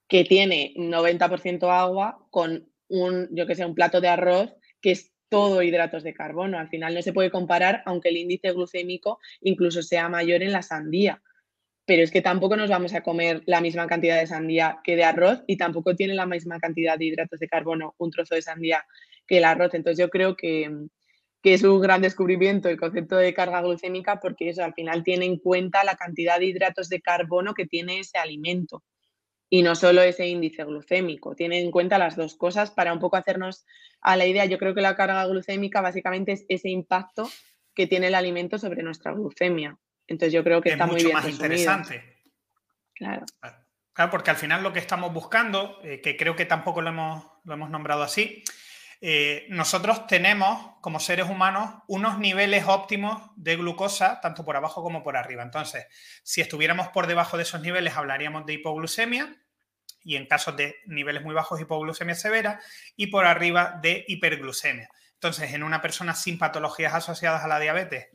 [0.06, 5.12] que tiene 90% agua con un, yo que sé, un plato de arroz que es
[5.30, 6.58] todo hidratos de carbono.
[6.58, 10.60] Al final no se puede comparar, aunque el índice glucémico incluso sea mayor en la
[10.60, 11.22] sandía
[11.90, 15.02] pero es que tampoco nos vamos a comer la misma cantidad de sandía que de
[15.02, 18.84] arroz y tampoco tiene la misma cantidad de hidratos de carbono un trozo de sandía
[19.26, 19.74] que el arroz.
[19.74, 20.70] Entonces yo creo que,
[21.42, 25.26] que es un gran descubrimiento el concepto de carga glucémica porque eso al final tiene
[25.26, 28.84] en cuenta la cantidad de hidratos de carbono que tiene ese alimento
[29.50, 31.34] y no solo ese índice glucémico.
[31.34, 33.66] Tiene en cuenta las dos cosas para un poco hacernos
[34.00, 34.44] a la idea.
[34.46, 37.28] Yo creo que la carga glucémica básicamente es ese impacto
[37.74, 39.76] que tiene el alimento sobre nuestra glucemia.
[40.06, 42.18] Entonces yo creo que está muy bien más interesante.
[42.94, 43.26] Claro.
[43.92, 47.24] Claro, porque al final lo que estamos buscando, eh, que creo que tampoco lo hemos,
[47.44, 48.44] lo hemos nombrado así,
[49.02, 55.02] eh, nosotros tenemos como seres humanos unos niveles óptimos de glucosa, tanto por abajo como
[55.02, 55.42] por arriba.
[55.42, 55.86] Entonces,
[56.22, 59.34] si estuviéramos por debajo de esos niveles, hablaríamos de hipoglucemia
[60.02, 62.60] y en casos de niveles muy bajos, hipoglucemia severa
[62.94, 64.88] y por arriba de hiperglucemia.
[65.14, 68.08] Entonces, en una persona sin patologías asociadas a la diabetes,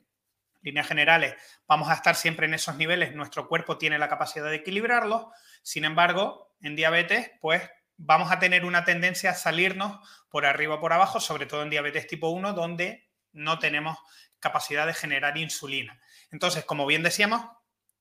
[0.61, 1.35] líneas generales,
[1.67, 5.27] vamos a estar siempre en esos niveles, nuestro cuerpo tiene la capacidad de equilibrarlos.
[5.61, 10.79] Sin embargo, en diabetes, pues vamos a tener una tendencia a salirnos por arriba o
[10.79, 13.97] por abajo, sobre todo en diabetes tipo 1, donde no tenemos
[14.39, 15.99] capacidad de generar insulina.
[16.31, 17.45] Entonces, como bien decíamos,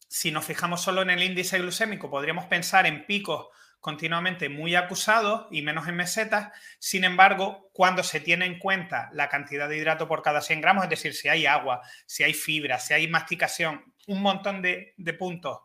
[0.09, 3.49] si nos fijamos solo en el índice glucémico, podríamos pensar en picos
[3.81, 6.53] continuamente muy acusados y menos en mesetas.
[6.79, 10.85] Sin embargo, cuando se tiene en cuenta la cantidad de hidrato por cada 100 gramos,
[10.85, 15.13] es decir, si hay agua, si hay fibra, si hay masticación, un montón de, de
[15.13, 15.59] puntos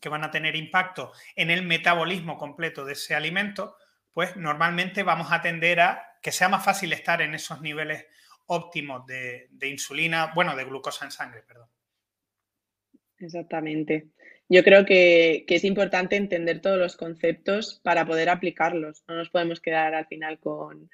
[0.00, 3.76] que van a tener impacto en el metabolismo completo de ese alimento,
[4.12, 8.06] pues normalmente vamos a tender a que sea más fácil estar en esos niveles
[8.46, 11.68] óptimos de, insulina, bueno, de glucosa en sangre, perdón.
[13.18, 14.08] Exactamente.
[14.48, 19.02] Yo creo que, es importante entender todos los conceptos para poder aplicarlos.
[19.08, 20.88] No nos podemos quedar al final con,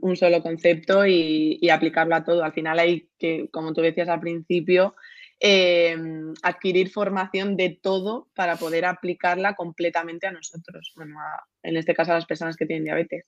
[0.00, 2.42] un solo concepto y, y, aplicarlo a todo.
[2.44, 4.94] Al final hay que, como tú decías al principio,
[5.40, 11.14] Em, adquirir formación de todo para poder aplicarla completamente a nosotros, bueno,
[11.62, 13.24] en este caso a las personas que tienen diabetes.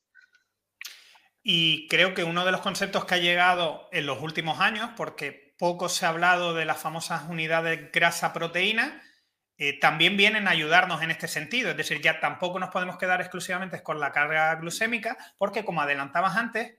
[1.40, 5.54] Y creo que uno de los conceptos que ha llegado en los últimos años, porque
[5.56, 9.00] poco se ha hablado de las famosas unidades grasa-proteína,
[9.56, 11.70] eh, también vienen a ayudarnos en este sentido.
[11.70, 16.36] Es decir, ya tampoco nos podemos quedar exclusivamente con la carga glucémica, porque como adelantabas
[16.36, 16.74] antes,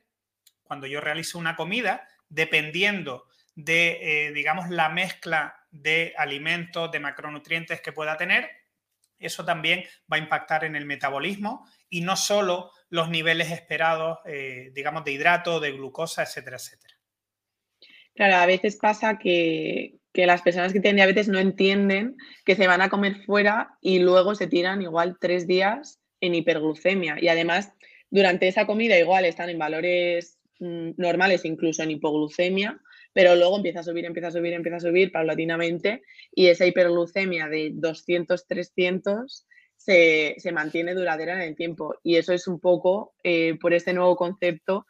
[0.63, 7.82] cuando yo realizo una comida, dependiendo de, eh, digamos, la mezcla de alimentos, de macronutrientes
[7.82, 8.50] que pueda tener,
[9.22, 14.72] eso también va a impactar en el metabolismo y no solo los niveles esperados, eh,
[14.74, 16.96] digamos, de hidrato, de glucosa, etcétera, etcétera.
[18.16, 22.68] Claro, a veces pasa que, que, las personas que tienen diabetes no entienden que se
[22.68, 27.18] van a comer fuera y luego se tiran igual tres días en hiperglucemia.
[27.22, 27.72] Y además,
[28.10, 32.80] durante esa comida igual están en valores mm, normales, incluso en hipoglucemia,
[33.13, 36.02] pero luego empieza a subir, empieza a subir, empieza a subir paulatinamente
[36.34, 41.95] y esa hiperglucemia de 200, 300 se, mantiene duradera en el tiempo.
[42.04, 44.86] Y eso es un poco eh, por este nuevo concepto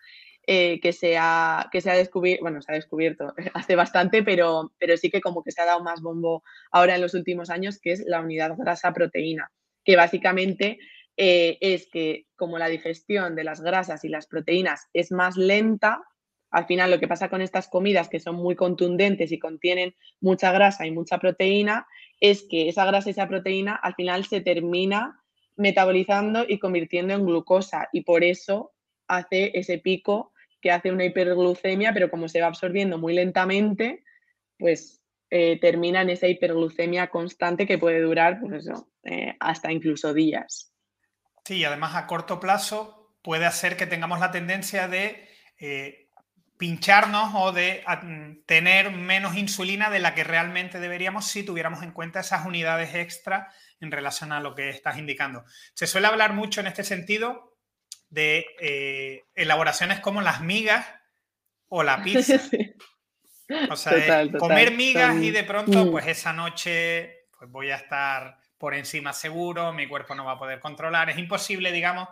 [0.47, 4.73] eh, que, se ha, que se ha descubierto, bueno, se ha descubierto hace bastante, pero,
[4.79, 7.79] pero sí que como que se ha dado más bombo ahora en los últimos años,
[7.79, 9.51] que es la unidad grasa-proteína,
[9.85, 10.79] que básicamente
[11.17, 16.01] eh, es que como la digestión de las grasas y las proteínas es más lenta,
[16.51, 20.51] al final lo que pasa con estas comidas que son muy contundentes y contienen mucha
[20.51, 21.87] grasa y mucha proteína
[22.19, 25.21] es que esa grasa y esa proteína al final se termina
[25.55, 28.73] metabolizando y convirtiendo en glucosa y por eso
[29.07, 34.03] hace ese pico que hace una hiperglucemia, pero como se va absorbiendo muy lentamente,
[34.59, 38.69] pues eh, termina en esa hiperglucemia constante que puede durar pues
[39.03, 40.73] eh, hasta incluso días.
[41.45, 45.27] Sí, además a corto plazo puede hacer que tengamos la tendencia de
[45.59, 46.09] eh,
[46.61, 51.89] pincharnos o de mm, tener menos insulina de la que realmente deberíamos si tuviéramos en
[51.89, 55.43] cuenta esas unidades extra en relación a lo que estás indicando.
[55.73, 57.57] Se suele hablar mucho en este sentido
[58.11, 60.85] de eh, elaboraciones como las migas
[61.67, 62.39] o la pizza.
[63.71, 65.89] O sea, comer migas y de pronto, mm.
[65.89, 70.39] pues esa noche pues voy a estar por encima seguro, mi cuerpo no va a
[70.39, 71.09] poder controlar.
[71.09, 72.07] Es imposible, digamos,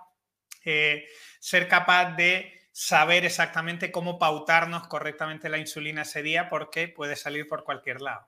[0.65, 1.05] eh,
[1.39, 7.45] ser capaz de saber exactamente cómo pautarnos correctamente la insulina ese día porque puede salir
[7.45, 8.25] por cualquier lado.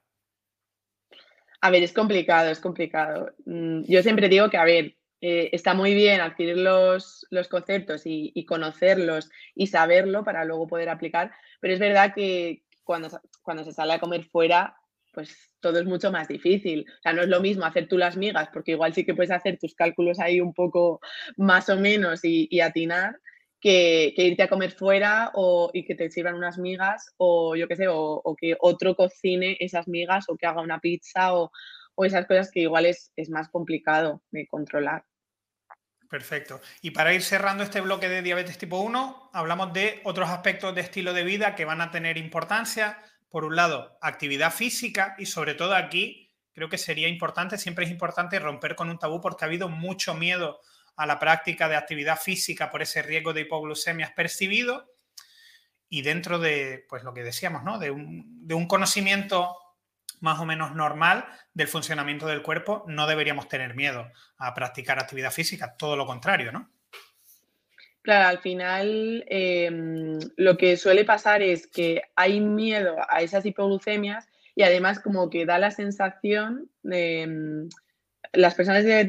[1.62, 3.32] A ver, es complicado, es complicado.
[3.46, 8.46] Mm, yo siempre digo que, a ver, eh, está muy bien adquirir los, conceptos y,
[8.46, 13.08] conocerlos y saberlo para luego poder aplicar, pero es verdad que cuando,
[13.44, 14.76] cuando se sale a comer fuera,
[15.14, 16.86] pues todo es mucho más difícil.
[16.90, 19.32] O sea, no es lo mismo hacer tú las migas, porque igual sí que puedes
[19.32, 21.00] hacer tus cálculos ahí un poco
[21.38, 23.16] más o menos y atinar,
[23.62, 27.76] que, irte a comer fuera o, y que te sirvan unas migas o yo qué
[27.76, 31.52] sé, o, que otro cocine esas migas o que haga una pizza o,
[32.04, 35.06] esas cosas que igual es, más complicado de controlar.
[36.10, 36.60] Perfecto.
[36.82, 40.82] Y para ir cerrando este bloque de diabetes tipo 1, hablamos de otros aspectos de
[40.82, 42.98] estilo de vida que van a tener importancia.
[43.30, 47.92] Por un lado, actividad física y sobre todo aquí creo que sería importante, siempre es
[47.92, 50.60] importante romper con un tabú porque ha habido mucho miedo
[50.96, 54.92] a la práctica de actividad física por ese riesgo de hipoglucemias percibido
[55.90, 57.80] y dentro de, pues lo que decíamos, ¿no?
[57.80, 59.58] De un, de un conocimiento
[60.22, 65.32] más o menos normal del funcionamiento del cuerpo, no deberíamos tener miedo a practicar actividad
[65.32, 66.70] física, todo lo contrario, ¿no?
[68.04, 74.28] Claro, al final em, lo que suele pasar es que hay miedo a esas hipoglucemias
[74.56, 77.68] y además como que da la sensación de...
[78.34, 79.06] Las personas eh,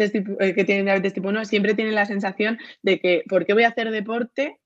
[0.54, 3.68] que tienen diabetes tipo 1 siempre tienen la sensación de que, ¿por qué voy a
[3.68, 4.58] hacer deporte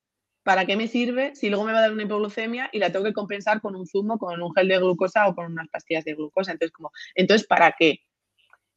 [0.47, 3.05] ¿para qué me sirve si luego me va a dar una hipoglucemia y la tengo
[3.05, 6.15] que compensar con un zumo, con un gel de glucosa o con unas pastillas de
[6.15, 6.53] glucosa?
[6.53, 7.99] Entonces, como, entonces, ¿para qué?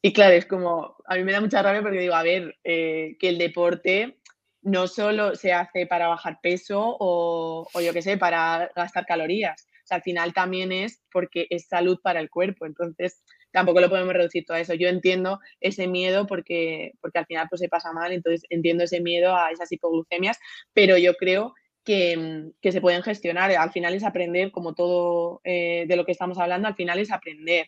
[0.01, 3.17] Y claro, es como, a mí me da mucha rabia porque digo, a ver, eh,
[3.19, 4.17] que el deporte
[4.63, 9.67] no solo se hace para bajar peso o, o yo qué sé, para gastar calorías.
[9.83, 12.65] O sea, al final también es porque es salud para el cuerpo.
[12.65, 14.73] Entonces, tampoco lo podemos reducir todo a eso.
[14.73, 19.01] Yo entiendo ese miedo porque, porque al final pues se pasa mal, entonces entiendo ese
[19.01, 20.37] miedo a esas hipoglucemias,
[20.73, 23.51] pero yo creo que, se pueden gestionar.
[23.51, 27.11] Al final es aprender, como todo eh, de lo que estamos hablando, al final es
[27.11, 27.67] aprender.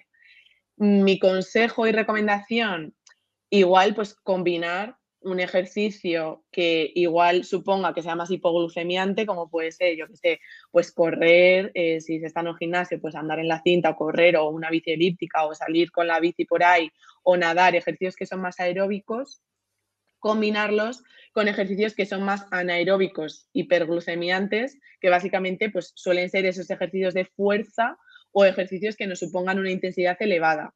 [0.77, 2.95] Mi consejo y recomendación,
[3.49, 9.95] igual pues combinar un ejercicio que igual suponga que sea más hipoglucemiante, como puede ser,
[9.95, 10.39] yo que sé,
[10.71, 13.95] pues correr, eh, si se está en un gimnasio, pues andar en la cinta o
[13.95, 16.91] correr o una bici elíptica o salir con la bici por ahí
[17.23, 19.41] o nadar, ejercicios que son más aeróbicos,
[20.19, 21.03] combinarlos
[21.33, 27.25] con ejercicios que son más anaeróbicos, hiperglucemiantes, que básicamente pues suelen ser esos ejercicios de
[27.25, 27.97] fuerza
[28.31, 30.73] o ejercicios que nos supongan una intensidad elevada.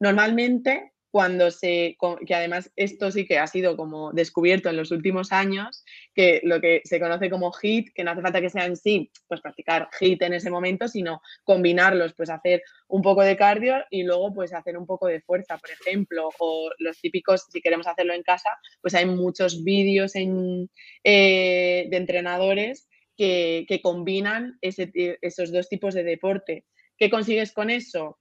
[0.00, 5.32] Normalmente cuando se, que además esto sí que ha sido como descubierto en los últimos
[5.32, 8.76] años, que lo que se conoce como HIT, que no hace falta que sea en
[8.76, 13.76] sí, pues practicar HIT en ese momento, sino combinarlos, pues hacer un poco de cardio
[13.90, 17.86] y luego pues hacer un poco de fuerza, por ejemplo, o los típicos, si queremos
[17.86, 20.66] hacerlo en casa, pues hay muchos vídeos eh,
[21.04, 24.90] de entrenadores que, que combinan ese,
[25.22, 26.64] esos dos tipos de deporte.
[26.98, 28.18] ¿Qué consigues con eso?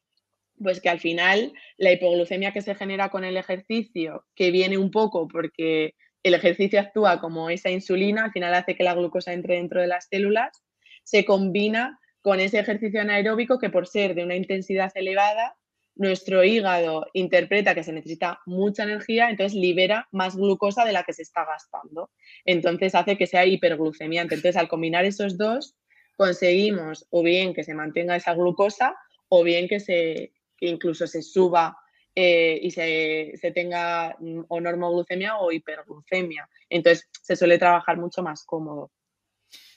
[0.62, 4.92] Pues que al final la hipoglucemia que se genera con el ejercicio, que viene un
[4.92, 9.56] poco porque el ejercicio actúa como esa insulina, al final hace que la glucosa entre
[9.56, 10.64] dentro de las células,
[11.04, 15.56] se combina con ese ejercicio anaeróbico que por ser de una intensidad elevada,
[15.96, 21.14] nuestro hígado interpreta que se necesita mucha energía, entonces libera más glucosa de la que
[21.14, 22.12] se está gastando.
[22.46, 24.36] Entonces hace que sea hiperglucemiante.
[24.36, 25.76] Entonces al combinar esos dos,
[26.16, 28.96] conseguimos o bien que se mantenga esa glucosa
[29.30, 31.78] o bien que se, que incluso se suba
[32.20, 36.50] eh, y se, tenga mm, o normoglucemia o hiperglucemia.
[36.68, 38.92] Entonces se suele trabajar mucho más cómodo.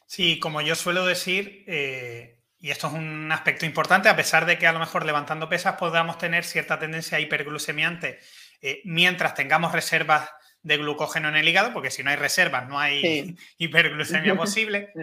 [0.07, 4.57] Sí, como yo suelo decir, eh, y esto es un aspecto importante, a pesar de
[4.57, 8.19] que a lo mejor levantando pesas podamos tener cierta tendencia hiperglucemiante
[8.63, 10.31] eh, mientras tengamos reservas
[10.63, 14.95] de glucógeno en el hígado, porque si no hay reservas no hay hiperglucemia posible.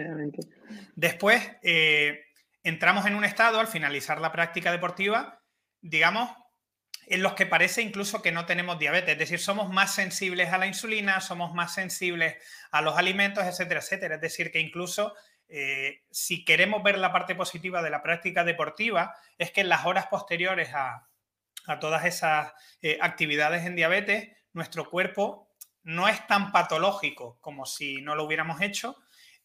[0.96, 1.40] Después
[2.64, 5.37] entramos en un estado al finalizar la práctica deportiva
[5.88, 6.30] digamos,
[7.06, 9.12] en los que parece incluso que no tenemos diabetes.
[9.12, 12.36] Es decir, somos más sensibles a la insulina, somos más sensibles
[12.70, 14.14] a los alimentos, etcétera, etcétera.
[14.16, 15.14] Es decir, que incluso
[15.48, 19.86] eh, si queremos ver la parte positiva de la práctica deportiva, es que en las
[19.86, 21.06] horas posteriores a,
[21.80, 25.50] todas esas eh, actividades en diabetes, nuestro cuerpo
[25.82, 28.96] no es tan patológico como si no lo hubiéramos hecho,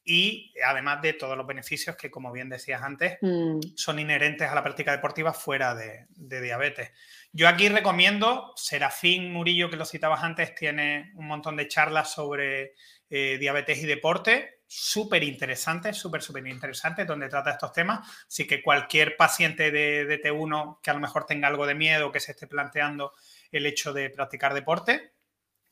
[0.05, 3.59] y además de todos los beneficios que, como bien decías antes, mm.
[3.75, 6.91] son inherentes a la práctica deportiva fuera de, diabetes.
[7.31, 12.73] Yo aquí recomiendo, Serafín Murillo, que lo citabas antes, tiene un montón de charlas sobre
[13.09, 18.07] eh, diabetes y deporte, súper interesantes, súper, súper interesantes, donde trata estos temas.
[18.27, 22.11] Así que cualquier paciente de, de T1 que a lo mejor tenga algo de miedo,
[22.11, 23.13] que se esté planteando
[23.51, 25.13] el hecho de practicar deporte,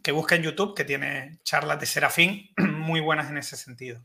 [0.02, 4.02] que busque en YouTube, que tiene charlas de Serafín muy buenas en ese sentido.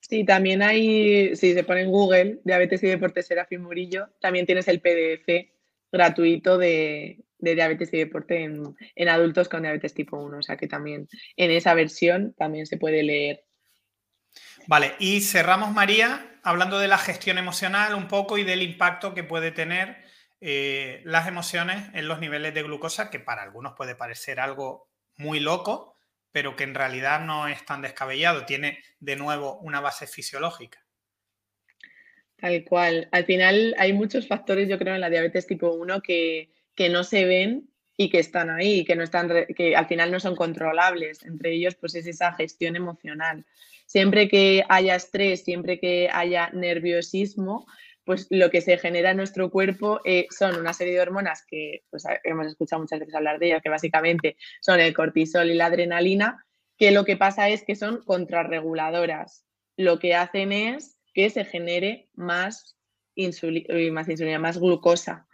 [0.00, 4.68] Sí, también hay, si se pone en Google, Diabetes y Deporte Serafín Murillo, también tienes
[4.68, 5.54] el PDF
[5.94, 10.38] gratuito de, diabetes y deporte en, adultos con diabetes tipo 1.
[10.38, 13.44] O sea que también en esa versión también se puede leer.
[14.66, 19.22] Vale, y cerramos, María, hablando de la gestión emocional un poco y del impacto que
[19.22, 19.98] puede tener
[20.40, 25.38] eh, las emociones en los niveles de glucosa, que para algunos puede parecer algo muy
[25.38, 25.93] loco,
[26.34, 30.84] pero que en realidad no es tan descabellado, tiene de nuevo una base fisiológica.
[32.34, 33.08] Tal cual.
[33.12, 36.50] Al final hay muchos factores, yo creo, en la diabetes tipo 1 que,
[36.90, 40.34] no se ven y que están ahí, que no están, que al final no son
[40.34, 41.22] controlables.
[41.22, 43.46] Entre ellos, pues es esa gestión emocional.
[43.86, 47.64] Siempre que haya estrés, siempre que haya nerviosismo,
[48.04, 51.84] pues lo que se genera en nuestro cuerpo eh, son una serie de hormonas que
[51.90, 55.66] pues, hemos escuchado muchas veces hablar de ellas, que básicamente son el cortisol y la
[55.66, 56.44] adrenalina,
[56.76, 59.44] que lo que pasa es que son contrarreguladoras.
[59.76, 62.76] Lo que hacen es que se genere más
[63.14, 65.26] insulina, más, insulina, más glucosa.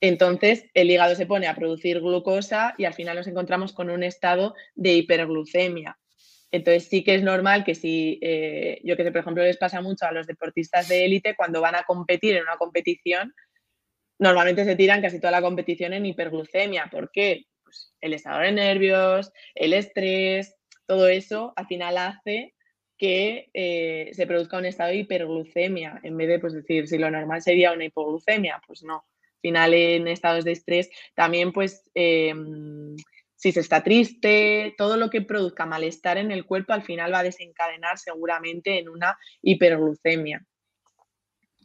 [0.00, 4.02] Entonces, el hígado se pone a producir glucosa y al final nos encontramos con un
[4.02, 5.99] estado de hiperglucemia.
[6.52, 9.80] Entonces, sí que es normal que si, eh, yo que sé, por ejemplo, les pasa
[9.80, 13.34] mucho a los deportistas de élite cuando van a competir en una competición,
[14.18, 16.88] normalmente se tiran casi toda la competición en hiperglucemia.
[16.90, 17.44] ¿Por qué?
[17.62, 22.54] Pues el estado de nervios, el estrés, todo eso al final hace
[22.98, 27.10] que eh, se produzca un estado de hiperglucemia, en vez de pues, decir si lo
[27.10, 28.96] normal sería una hipoglucemia, pues no.
[28.96, 32.94] Al final en estados de estrés también pues em,
[33.40, 37.20] si se está triste, todo lo que produzca malestar en el cuerpo al final va
[37.20, 40.44] a desencadenar seguramente en una hiperglucemia.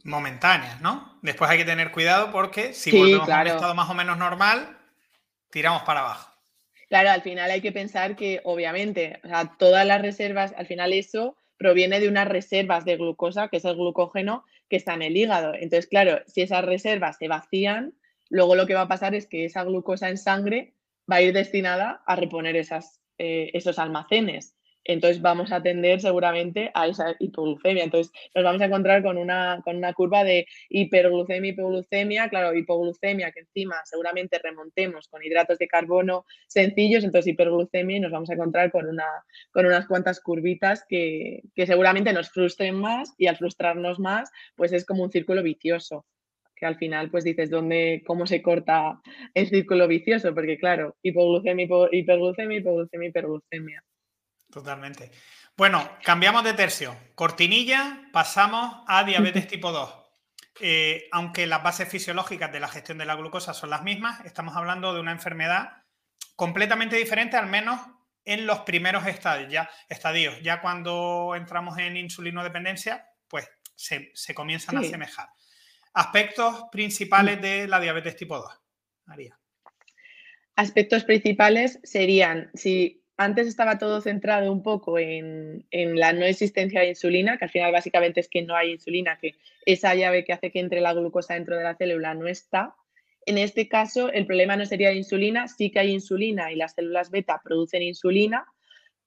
[0.06, 1.20] Momentáneas, ¿no?
[1.22, 4.78] Después hay que tener cuidado porque si volvemos a un estado más o menos normal,
[5.50, 6.32] tiramos para abajo.
[6.88, 9.20] Claro, al final hay que pensar que obviamente,
[9.60, 13.76] todas las reservas, al final eso proviene de unas reservas de glucosa, que es el
[13.76, 15.54] glucógeno que está en el hígado.
[15.54, 17.96] Entonces, claro, si esas reservas se vacían,
[18.30, 20.76] luego lo que va a pasar es que esa glucosa en sangre
[21.12, 24.56] va a ir destinada a reponer esas, eh, esos almacenes.
[24.88, 27.84] Entonces vamos a tender seguramente a esa hipoglucemia.
[27.84, 32.30] Entonces nos vamos a encontrar con una, con una curva de hiperglucemia, hipoglucemia.
[32.30, 38.12] Claro, hipoglucemia que encima seguramente remontemos con hidratos de carbono sencillos, entonces hiperglucemia y nos
[38.12, 39.08] vamos a encontrar con, una,
[39.52, 44.72] con unas cuantas curvitas que, que seguramente nos frustren más y al frustrarnos más, pues
[44.72, 46.06] es como un círculo vicioso
[46.56, 49.02] que al final pues dices dónde, cómo se corta
[49.34, 53.84] el círculo vicioso, porque claro, hipoglucemia, hiperglucemia, hipoglucemia, hiperglucemia.
[54.52, 55.12] Totalmente.
[55.58, 56.96] Bueno, cambiamos de tercio.
[57.16, 60.06] Cortinilla, pasamos a diabetes tipo 2.
[60.62, 64.56] Eh, aunque las bases fisiológicas de la gestión de la glucosa son las mismas, estamos
[64.56, 65.84] hablando de una enfermedad
[66.36, 67.80] completamente diferente, al menos
[68.24, 69.52] en los primeros estadios.
[69.52, 75.30] Ya, estadios, ya cuando entramos en insulinodependencia, pues se, comienzan a asemejar.
[75.96, 78.52] Aspectos principales de la diabetes tipo 2,
[79.06, 79.40] María.
[80.58, 86.90] Aspectos principales serían, si antes estaba todo centrado un poco en, la no existencia de
[86.90, 89.36] insulina, que al final básicamente es que no hay insulina, que
[89.66, 92.76] esa llave que hace que entre la glucosa dentro de la célula no está.
[93.26, 96.74] En este caso, el problema no sería de insulina, sí que hay insulina y las
[96.74, 98.46] células beta producen insulina,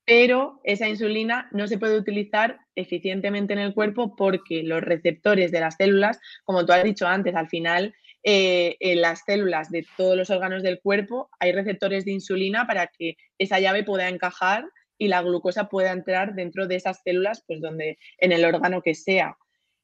[0.09, 5.61] pero esa insulina no se puede utilizar eficientemente en el cuerpo porque los receptores de
[5.61, 10.17] las células, como tú has dicho antes, al final eh, en las células de todos
[10.17, 14.65] los órganos del cuerpo hay receptores de insulina para que esa llave pueda encajar
[14.97, 18.95] y la glucosa pueda entrar dentro de esas células, pues donde en el órgano que
[18.95, 19.37] sea.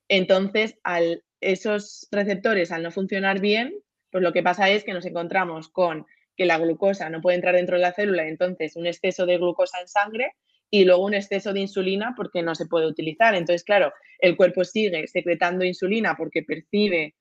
[0.09, 3.75] Entonces, al esos receptores al no funcionar bien,
[4.11, 6.07] pues lo que pasa es que nos encontramos con
[6.37, 9.81] que la glucosa no puede entrar dentro de la célula, entonces un exceso de glucosa
[9.81, 10.33] en sangre
[10.71, 13.35] y luego un exceso de insulina porque no se puede utilizar.
[13.35, 17.15] Entonces, claro, el cuerpo sigue secretando insulina porque percibe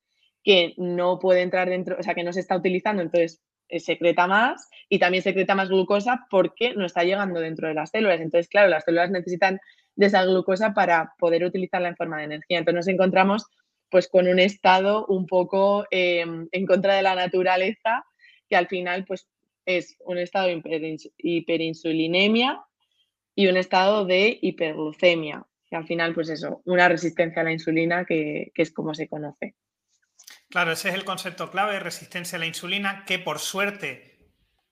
[0.44, 4.28] que no puede entrar dentro, o sea, que no se está utilizando, entonces eh, secreta
[4.28, 8.22] más y también secreta más glucosa porque no está llegando dentro de las células.
[8.22, 9.60] Entonces, claro, las células necesitan
[9.96, 12.58] de esa glucosa para poder utilizarla en forma de energía.
[12.58, 13.46] Entonces nos encontramos
[13.90, 18.04] pues con un estado un poco em, en contra de la naturaleza
[18.50, 19.28] que al final pues
[19.66, 22.62] es un estado de hiperinsulinemia
[23.36, 28.06] y un estado de hiperglucemia, que al final pues eso, una resistencia a la insulina
[28.06, 29.56] que, es como se conoce.
[30.50, 34.20] Claro, ese es el concepto clave, resistencia a la insulina, que por suerte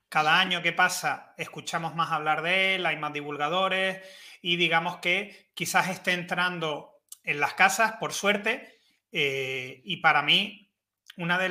[0.10, 4.00] cada año que pasa escuchamos más hablar de él, hay más divulgadores
[4.42, 8.80] y digamos que quizás esté entrando en las casas, por suerte,
[9.12, 10.71] eh, y para mí
[11.18, 11.50] uno de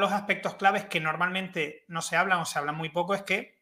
[0.00, 3.58] los aspectos claves que normalmente no se hablan o se hablan muy poco es que,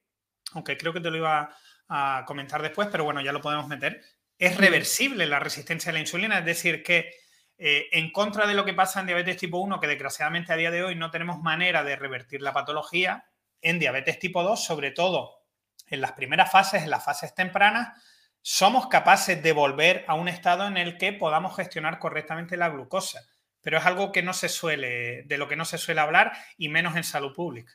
[0.53, 1.55] aunque creo que te lo iba
[1.89, 4.03] a comentar después, pero bueno, ya lo podemos meter,
[4.39, 7.11] es reversible la resistencia a la insulina, es decir, que
[7.59, 10.71] eh, en contra de lo que pasa en diabetes tipo 1, que desgraciadamente a día
[10.71, 13.27] de hoy no tenemos manera de revertir la patología,
[13.61, 15.41] en diabetes tipo 2, sobre todo
[15.89, 18.03] en las primeras fases, en las fases tempranas,
[18.41, 23.21] somos capaces de volver a un estado en el que podamos gestionar correctamente la glucosa
[23.63, 26.69] pero es algo que no se suele, de lo que no se suele hablar y
[26.69, 27.73] menos en salud pública.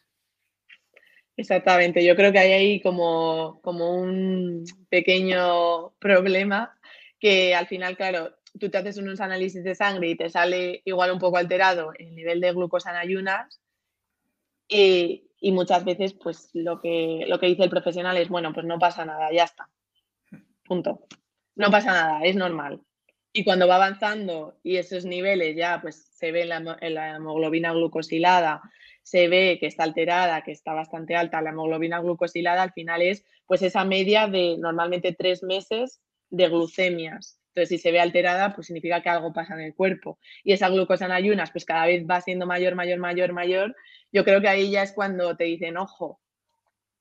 [1.37, 6.77] Exactamente, yo creo que hay ahí como, como un pequeño problema
[7.19, 11.11] que al final, claro, tú te haces unos análisis de sangre y te sale igual
[11.11, 13.61] un poco alterado el nivel de glucosa en ayunas
[14.67, 18.79] Y, muchas veces, pues lo que, lo que dice el profesional es, bueno, pues no
[18.79, 19.69] pasa nada, ya está.
[20.63, 21.05] Punto.
[21.55, 22.81] No pasa nada, es normal.
[23.37, 28.61] Y cuando va avanzando y esos niveles ya, pues se ve la, la hemoglobina glucosilada,
[29.03, 33.25] se ve que está alterada, que está bastante alta la hemoglobina glucosilada, al final es
[33.45, 37.37] pues esa media de normalmente tres meses de glucemias.
[37.49, 40.17] Entonces, si se ve alterada, pues significa que algo pasa en el cuerpo.
[40.45, 43.75] Y esa glucosa en ayunas, pues cada vez va siendo mayor, mayor, mayor, mayor.
[44.13, 46.21] Yo creo que ahí ya es cuando te dicen, ojo,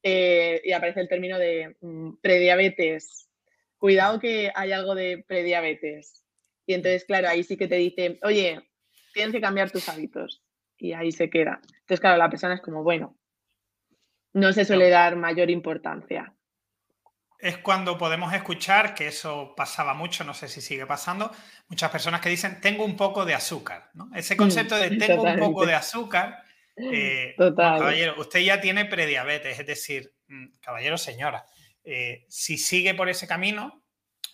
[0.03, 3.29] eh, y aparece el término de mm, prediabetes.
[3.79, 6.24] Cuidado que hay algo de prediabetes.
[6.67, 8.61] Y entonces, claro, ahí sí que te dicen, oye,
[9.13, 10.43] tienes que cambiar tus hábitos.
[10.77, 11.61] Y ahí se queda.
[11.63, 13.17] Entonces, claro, la persona es como, bueno,
[14.33, 16.35] no se suele dar mayor importancia
[17.45, 21.31] es cuando podemos escuchar, que eso pasaba mucho, no sé si sigue pasando,
[21.69, 23.91] muchas personas que dicen, tengo un poco de azúcar.
[23.93, 24.11] ¿no?
[24.15, 26.43] Ese mm, concepto de tengo un poco de azúcar,
[26.75, 31.45] eh, caballero, usted ya tiene prediabetes, es decir, mm, caballero, señora,
[31.85, 33.84] eh, si sigue por ese camino,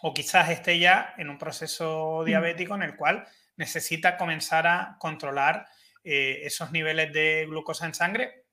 [0.02, 2.24] o quizás esté ya en un proceso mm.
[2.24, 3.26] diabético en el cual
[3.56, 5.66] necesita comenzar a controlar
[6.02, 8.44] eh, esos niveles de glucosa en sangre,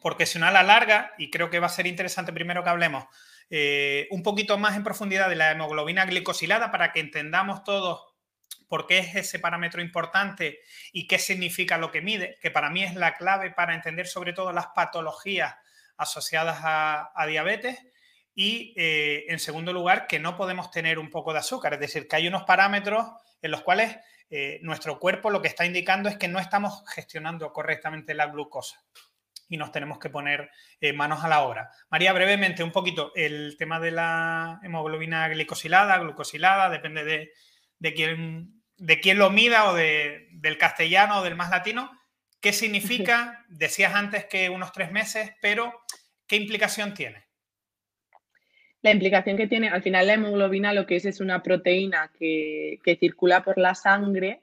[0.00, 2.70] porque si no a la larga, y creo que va a ser interesante primero que
[2.70, 3.04] hablemos,
[3.50, 8.14] eh, un poquito más en profundidad de la hemoglobina glicosilada para que entendamos todos
[8.68, 10.60] por qué es ese parámetro importante
[10.92, 14.32] y qué significa lo que mide, que para mí es la clave para entender sobre
[14.32, 15.54] todo las patologías
[15.96, 17.78] asociadas a, diabetes.
[18.34, 22.08] Y eh, en segundo lugar, que no podemos tener un poco de azúcar, es decir,
[22.08, 23.06] que hay unos parámetros
[23.40, 23.96] en los cuales
[24.30, 28.82] eh, nuestro cuerpo lo que está indicando es que no estamos gestionando correctamente la glucosa
[29.48, 31.70] y nos tenemos que poner eh, manos a la obra.
[31.90, 37.04] María, brevemente, un poquito, el tema de la hemoglobina glicosilada, glucosilada, depende
[37.78, 41.90] de, quién, de quién lo mida o del castellano o del más latino.
[42.40, 43.44] ¿Qué significa?
[43.48, 45.84] Decías antes que unos tres meses, pero
[46.26, 47.28] ¿qué implicación tiene?
[48.84, 52.78] La implicación que tiene, al final la hemoglobina lo que es es una proteína que,
[53.00, 54.42] circula por la sangre,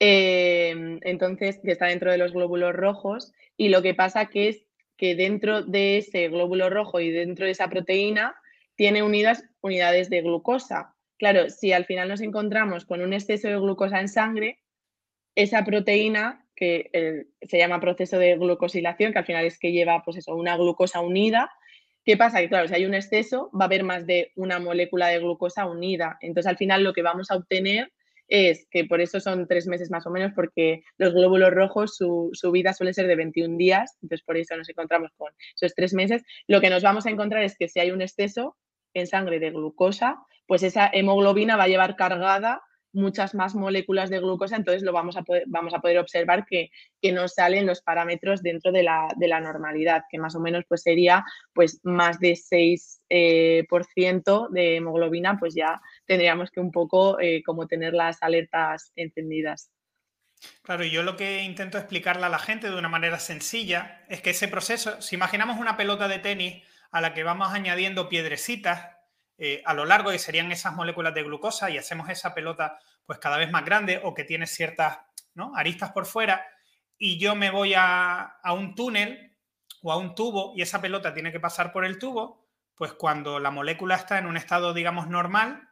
[0.00, 4.66] eh, entonces que está dentro de los glóbulos rojos y lo que pasa que es
[4.96, 8.34] que dentro de ese glóbulo rojo y dentro de esa proteína
[8.74, 10.96] tiene unidas unidades de glucosa.
[11.16, 14.58] Claro, si al final nos encontramos con un exceso de glucosa en sangre,
[15.36, 20.02] esa proteína que eh, se llama proceso de glucosilación, que al final es que lleva
[20.02, 21.52] pues eso, una glucosa unida,
[22.08, 22.40] ¿qué pasa?
[22.40, 25.66] Que claro, si hay un exceso, va a haber más de una molécula de glucosa
[25.66, 26.16] unida.
[26.22, 27.92] Entonces, al final lo que vamos a obtener
[28.28, 32.50] es que por eso son tres meses más o menos, porque los glóbulos rojos, su,
[32.50, 36.22] vida suele ser de 21 días, entonces por eso nos encontramos con esos tres meses.
[36.46, 38.56] Lo que nos vamos a encontrar es que si hay un exceso
[38.94, 42.62] en sangre de glucosa, pues esa hemoglobina va a llevar cargada
[42.92, 46.70] muchas más moléculas de glucosa, entonces lo vamos a poder, vamos a poder observar que,
[47.00, 50.64] que no salen los parámetros dentro de la, de la, normalidad, que más o menos
[50.68, 53.66] pues sería pues más de 6% eh,
[54.50, 59.70] de hemoglobina, pues ya tendríamos que un poco eh, como tener las alertas encendidas.
[60.62, 64.30] Claro, yo lo que intento explicarle a la gente de una manera sencilla es que
[64.30, 68.97] ese proceso, si imaginamos una pelota de tenis a la que vamos añadiendo piedrecitas
[69.38, 73.18] eh, a lo largo y serían esas moléculas de glucosa y hacemos esa pelota pues
[73.18, 74.98] cada vez más grande o que tiene ciertas
[75.54, 76.44] aristas por fuera
[76.98, 79.36] y yo me voy a, un túnel
[79.82, 83.38] o a un tubo y esa pelota tiene que pasar por el tubo, pues cuando
[83.38, 85.70] la molécula está en un estado, digamos, normal,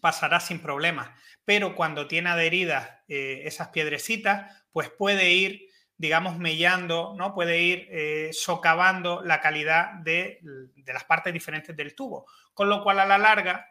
[0.00, 1.10] pasará sin problemas.
[1.44, 5.69] Pero cuando tiene adheridas eh, esas piedrecitas, pues puede ir
[6.00, 7.34] digamos, mellando, ¿no?
[7.34, 10.40] Puede ir eh, socavando la calidad de,
[10.86, 12.24] las partes diferentes del tubo.
[12.54, 13.68] Con lo cual, a la larga,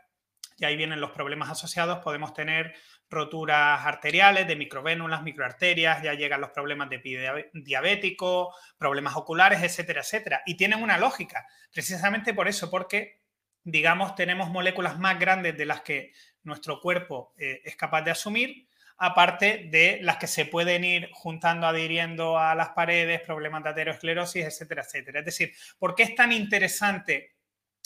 [0.56, 2.76] y ahí vienen los problemas asociados, podemos tener
[3.10, 10.44] roturas arteriales, de microvénulas, microarterias, ya llegan los problemas de diabético, problemas oculares, etcétera, etcétera.
[10.46, 13.24] Y tienen una lógica, precisamente por eso, porque,
[13.64, 16.12] digamos, tenemos moléculas más grandes de las que
[16.44, 18.69] nuestro cuerpo eh, es capaz de asumir
[19.00, 24.45] aparte de las que se pueden ir juntando, adhiriendo a las paredes, problemas de aterosclerosis,
[24.45, 25.20] etcétera, etcétera.
[25.20, 27.34] Es decir, ¿por qué es tan interesante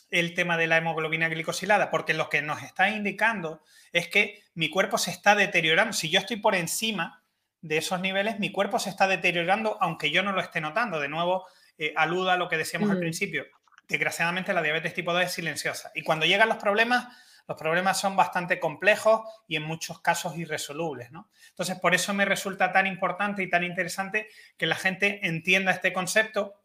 [0.10, 1.92] el tema de la hemoglobina glicosilada?
[1.92, 3.62] Porque lo que nos está indicando
[3.92, 5.94] es que mi cuerpo se está deteriorando.
[5.94, 7.24] Si yo estoy por encima
[7.62, 11.00] de esos niveles, mi cuerpo se está deteriorando aunque yo no lo esté notando.
[11.00, 11.46] De nuevo,
[11.78, 13.46] eh, aluda a lo que decíamos al principio.
[13.88, 15.92] Desgraciadamente la diabetes tipo 2 es silenciosa.
[15.94, 17.08] Y cuando llegan los problemas,
[17.48, 21.12] los problemas son bastante complejos y en muchos casos irresolubles.
[21.12, 21.30] ¿no?
[21.50, 25.94] Entonces, por eso me resulta tan importante y tan interesante que la gente entienda este
[25.94, 26.56] concepto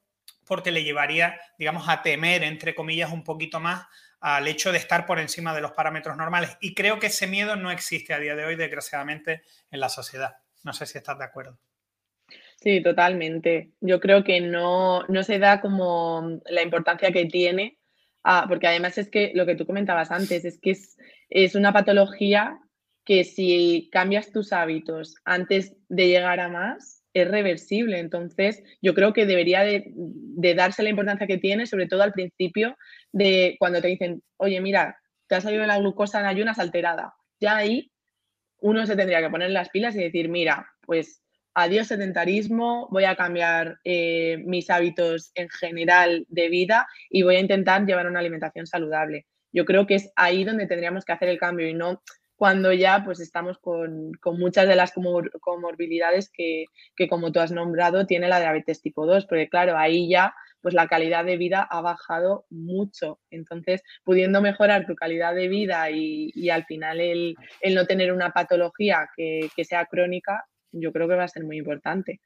[0.47, 3.87] porque le llevaría, digamos, a temer, entre comillas, un poquito más
[4.21, 6.57] al hecho de estar por encima de los parámetros normales.
[6.61, 10.39] Y creo que ese miedo no existe a día de hoy, desgraciadamente, en la sociedad.
[10.65, 11.59] No sé si estás de acuerdo.
[12.57, 13.71] Sí, totalmente.
[13.81, 17.78] Yo creo que no, no se da como la importancia que tiene,
[18.25, 20.97] ah, porque además es que lo que tú comentabas antes, es que es,
[21.31, 22.59] es una patología
[23.05, 27.99] que si cambias tus hábitos antes de llegar a más, es reversible.
[27.99, 32.13] Entonces, yo creo que debería de, de, darse la importancia que tiene, sobre todo al
[32.13, 32.77] principio,
[33.13, 37.15] de cuando te dicen, oye, mira, te ha salido la glucosa en ayunas alterada.
[37.41, 37.91] Ya ahí
[38.61, 41.23] uno se tendría que poner las pilas y decir, mira, pues
[41.59, 47.41] adiós sedentarismo, voy a cambiar eh, mis hábitos en general de vida y voy a
[47.41, 49.27] intentar llevar una alimentación saludable.
[49.53, 52.03] Yo creo que es ahí donde tendríamos que hacer el cambio y no
[52.37, 58.07] cuando ya pues estamos con, muchas de las comorbilidades que, que, como tú has nombrado,
[58.07, 61.81] tiene la diabetes tipo 2, porque claro, ahí ya pues la calidad de vida ha
[61.81, 63.21] bajado mucho.
[63.31, 67.37] Entonces, pudiendo mejorar tu calidad de vida y, al final el,
[67.75, 72.21] no tener una patología que, sea crónica, yo creo que va a ser muy importante.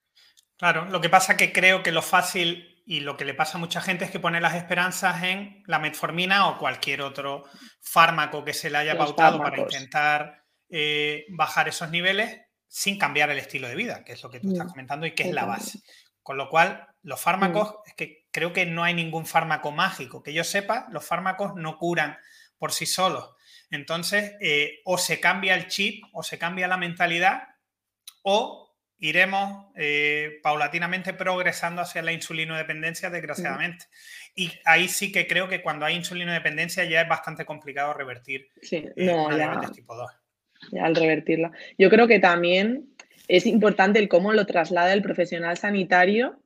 [0.57, 3.61] Claro, lo que pasa que creo que lo fácil y lo que le pasa a
[3.61, 7.45] mucha gente es que pone las esperanzas en la metformina o cualquier otro
[7.81, 13.39] fármaco que se le haya pautado para intentar eh, bajar esos niveles sin cambiar el
[13.39, 15.45] estilo de vida, que es lo que tú estás mm, comentando y que es la
[15.45, 15.81] base.
[16.23, 17.89] Con lo cual, los fármacos, mm.
[17.89, 20.23] es que creo que no hay ningún fármaco mágico.
[20.23, 22.17] Que yo sepa, los fármacos no curan
[22.57, 23.31] por sí solos.
[23.71, 27.49] Entonces, eh, o se cambia el chip, o se cambia la mentalidad,
[28.23, 28.63] o
[28.99, 33.87] iremos eh, paulatinamente progresando hacia la insulinodependencia, desgraciadamente.
[34.35, 38.77] Y ahí sí que creo que cuando hay insulinodependencia ya es bastante complicado revertir sí,
[38.77, 40.11] eh, no, diabetes tipo 2.
[40.71, 41.51] Ya al revertirla.
[41.77, 42.95] Yo creo que también
[43.27, 46.41] es importante el cómo lo traslada el profesional sanitario.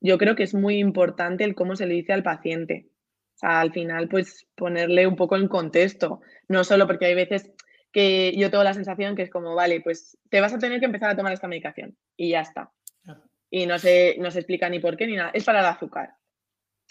[0.00, 2.88] Yo creo que es muy importante el cómo se le dice al paciente.
[3.36, 6.20] O sea, al final, pues ponerle un poco en contexto.
[6.48, 7.52] No solo porque hay veces
[7.96, 10.84] que yo tengo la sensación que es como, vale, pues te vas a tener que
[10.84, 12.70] empezar a tomar esta medicación y ya está.
[13.48, 15.30] Y no se, no se explica ni por qué ni nada.
[15.32, 16.10] Es para el azúcar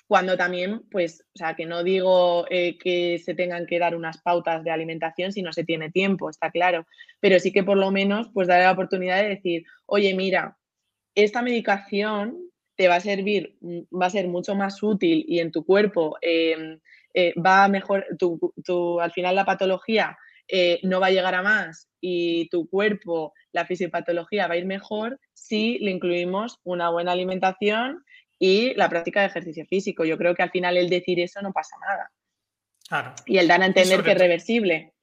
[0.07, 4.19] cuando también, pues, o sea, que no digo eh, que se tengan que dar unas
[4.19, 6.87] pautas de alimentación si no se tiene tiempo, está claro,
[7.19, 10.57] pero sí que por lo menos, pues, darle la oportunidad de decir, oye, mira,
[11.13, 15.51] esta medicación te va a servir, mm, va a ser mucho más útil y en
[15.51, 16.79] tu cuerpo em,
[17.13, 21.41] eh, va a mejor, tu, al final la patología eh, no va a llegar a
[21.41, 27.13] más y tu cuerpo, la fisiopatología va a ir mejor si le incluimos una buena
[27.13, 28.03] alimentación
[28.37, 30.05] y la práctica de ejercicio físico.
[30.05, 32.11] Yo creo que al final el decir eso no pasa nada.
[32.87, 33.15] Claro.
[33.25, 34.93] Y el dar a entender que es reversible.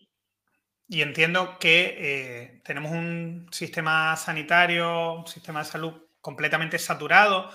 [0.89, 7.51] Y entiendo que eh, tenemos un sistema sanitario, un sistema de salud completamente saturado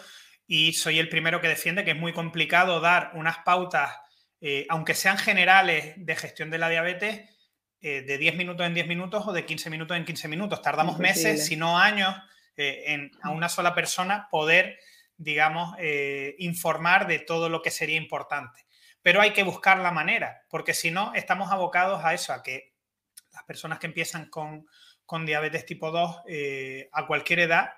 [0.47, 3.91] y soy el primero que defiende que es muy complicado dar unas pautas,
[4.41, 7.36] eh, aunque sean generales, de gestión de la diabetes,
[7.81, 10.61] eh, de 10 minutos en 10 minutos o de 15 minutos en 15 minutos.
[10.61, 12.15] Tardamos meses, si no años,
[12.55, 14.79] en a una sola persona poder
[15.17, 18.65] digamos, eh, informar de todo lo que sería importante.
[19.01, 22.73] Pero hay que buscar la manera, porque si no, estamos abocados a eso, a que
[23.31, 24.65] las personas que empiezan con,
[25.25, 27.71] diabetes tipo 2 eh, a cualquier edad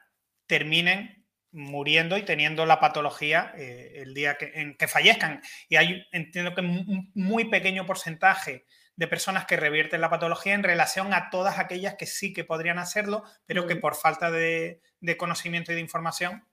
[0.48, 5.42] terminen muriendo y teniendo la patología eh, el día que, en que fallezcan.
[5.68, 8.66] Y hay, entiendo que un muy pequeño porcentaje
[9.00, 12.80] de personas que revierten la patología en relación a todas aquellas que sí que podrían
[12.80, 16.44] hacerlo, pero que por falta de, de conocimiento y de información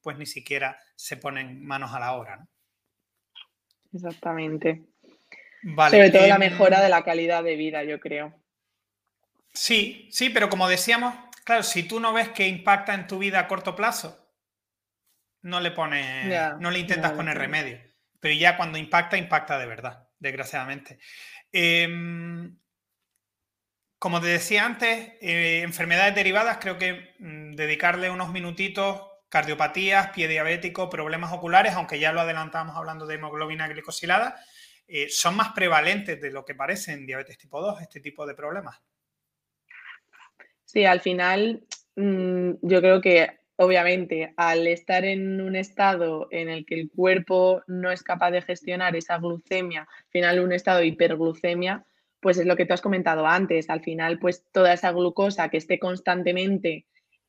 [0.00, 2.36] pues ni siquiera se ponen manos a la obra.
[2.36, 2.48] ¿no?
[3.92, 4.84] Exactamente.
[5.90, 8.40] Sobre todo la em, mejora de la calidad de vida, yo creo.
[9.52, 11.12] Sí, sí, pero como decíamos,
[11.42, 14.32] claro, si tú no ves que impacta en tu vida a corto plazo,
[15.42, 17.80] no le pones, no le intentas poner remedio.
[18.20, 20.98] Pero ya cuando impacta, impacta de verdad, desgraciadamente.
[21.50, 22.56] Em,
[23.98, 30.28] como te decía antes, eh, enfermedades derivadas, creo que mm, dedicarle unos minutitos cardiopatías, pie
[30.28, 34.36] diabético, problemas oculares, aunque ya lo adelantamos hablando de hemoglobina glicosilada,
[34.86, 38.34] eh, son más prevalentes de lo que parece en diabetes tipo 2, este tipo de
[38.34, 38.80] problemas.
[40.64, 41.64] Sí, al final
[41.96, 47.62] mm, yo creo que obviamente al estar en un estado en el que el cuerpo
[47.66, 51.84] no es capaz de gestionar esa glucemia, al final un estado de hiperglucemia,
[52.20, 55.58] pues es lo que tú has comentado antes, al final pues toda esa glucosa que
[55.58, 56.86] esté constantemente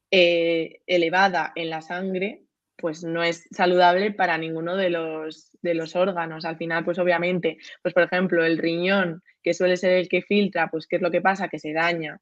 [0.10, 2.46] eh, elevada en la sangre,
[2.78, 6.46] pues no es saludable para ninguno de los, de los órganos.
[6.46, 10.70] Al final, pues obviamente, pues por ejemplo, el riñón, que suele ser el que filtra,
[10.70, 11.50] pues ¿qué es lo que pasa?
[11.50, 12.22] Que se daña.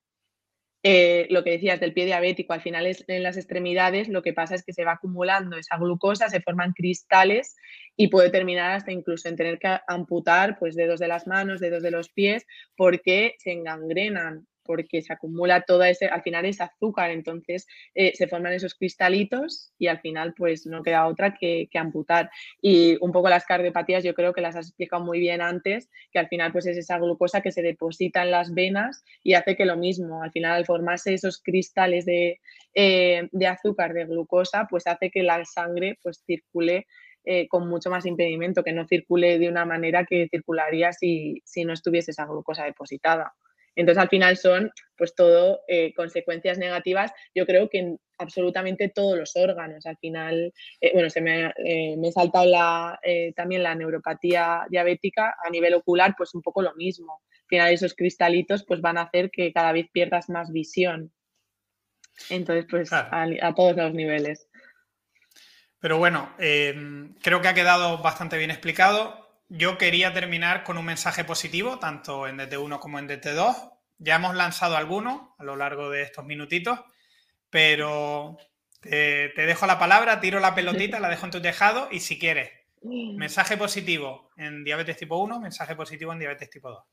[0.81, 4.31] Eh, lo que decías del pie diabético, al final es, en las extremidades lo que
[4.31, 7.57] pasa es que se va acumulando esa glucosa, se forman cristales
[7.97, 11.83] y puede terminar hasta incluso en tener que amputar pues dedos de las manos, dedos
[11.83, 12.45] de los pies,
[12.77, 17.65] porque se engangrenan porque se acumula toda ese, al final es azúcar, entonces
[17.95, 22.29] eh, se forman esos cristalitos y al final pues no queda otra que, amputar.
[22.61, 26.19] Y un poco las cardiopatías yo creo que las has explicado muy bien antes, que
[26.19, 29.65] al final pues es esa glucosa que se deposita en las venas y hace que
[29.65, 32.39] lo mismo, al final al formarse esos cristales de,
[32.75, 36.85] eh, de azúcar, de glucosa, pues hace que la sangre pues circule
[37.25, 41.73] eh, con mucho más impedimento, que no circule de una manera que circularía si, no
[41.73, 43.33] estuviese esa glucosa depositada.
[43.75, 49.17] Entonces, al final son, pues todo, eh, consecuencias negativas, yo creo que en absolutamente todos
[49.17, 49.85] los órganos.
[49.85, 51.53] Al final, eh, bueno, se me,
[51.97, 52.99] me he saltado la,
[53.35, 57.21] también la neuropatía diabética a nivel ocular, pues un poco lo mismo.
[57.31, 61.13] Al final, esos cristalitos pues van a hacer que cada vez pierdas más visión.
[62.29, 64.49] Entonces, pues a todos los niveles.
[65.79, 69.28] Pero bueno, creo que ha quedado bastante bien explicado.
[69.49, 73.73] Yo quería terminar con un mensaje positivo, tanto en DT1 como en DT2.
[73.97, 76.79] Ya hemos lanzado algunos a lo largo de estos minutitos,
[77.49, 78.37] pero
[78.79, 82.51] te, dejo la palabra, tiro la pelotita, la dejo en tu tejado y si quieres,
[82.83, 86.83] mensaje positivo en diabetes tipo 1, mensaje positivo en diabetes tipo 2.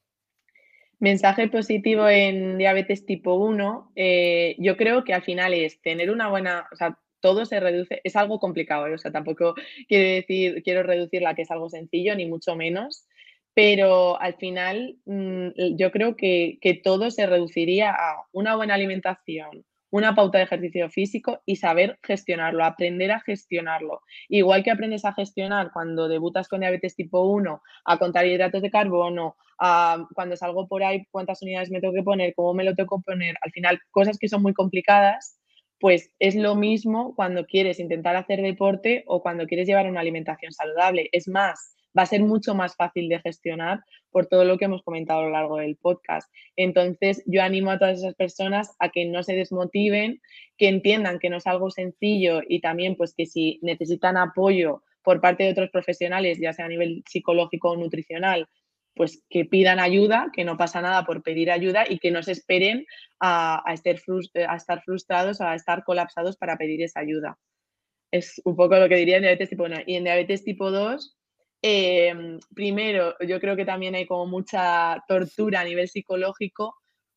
[0.99, 6.29] Mensaje positivo en diabetes tipo 1, eh, yo creo que al final es tener una
[6.29, 6.67] buena,
[7.21, 8.95] todo se reduce, es algo complicado, ¿eh?
[8.95, 9.55] o sea, tampoco
[9.89, 13.07] quiero decir, quiero reducir la que es algo sencillo, ni mucho menos,
[13.55, 19.65] pero al final mm, yo creo que, que todo se reduciría a una buena alimentación,
[19.91, 24.03] una pauta de ejercicio físico y saber gestionarlo, aprender a gestionarlo.
[24.29, 28.71] Igual que aprendes a gestionar cuando debutas con diabetes tipo 1, a contar hidratos de
[28.71, 32.75] carbono, a cuando salgo por ahí, cuántas unidades me tengo que poner, cómo me lo
[32.75, 35.39] tengo que poner, al final cosas que son muy complicadas,
[35.79, 40.53] pues es lo mismo cuando quieres intentar hacer deporte o cuando quieres llevar una alimentación
[40.53, 41.09] saludable.
[41.13, 44.83] Es más, va a ser mucho más fácil de gestionar por todo lo que hemos
[44.83, 46.31] comentado a lo largo del podcast.
[46.57, 50.21] Entonces, yo animo a todas esas personas a que no se desmotiven,
[50.59, 55.21] que entiendan que no es algo sencillo y también pues que si necesitan apoyo por
[55.21, 58.49] parte de otros profesionales, ya sea a nivel psicológico o nutricional,
[58.97, 62.33] pues que pidan ayuda, que no pasa nada por pedir ayuda y que no se
[62.33, 62.87] esperen
[63.21, 63.99] a, estar,
[64.81, 67.39] frustrados, a estar colapsados para pedir esa ayuda.
[68.11, 69.81] Es un poco lo que diría en diabetes tipo 1.
[69.87, 71.15] Y en diabetes tipo 2,
[71.61, 76.75] em, primero, yo creo que también hay como mucha tortura a nivel psicológico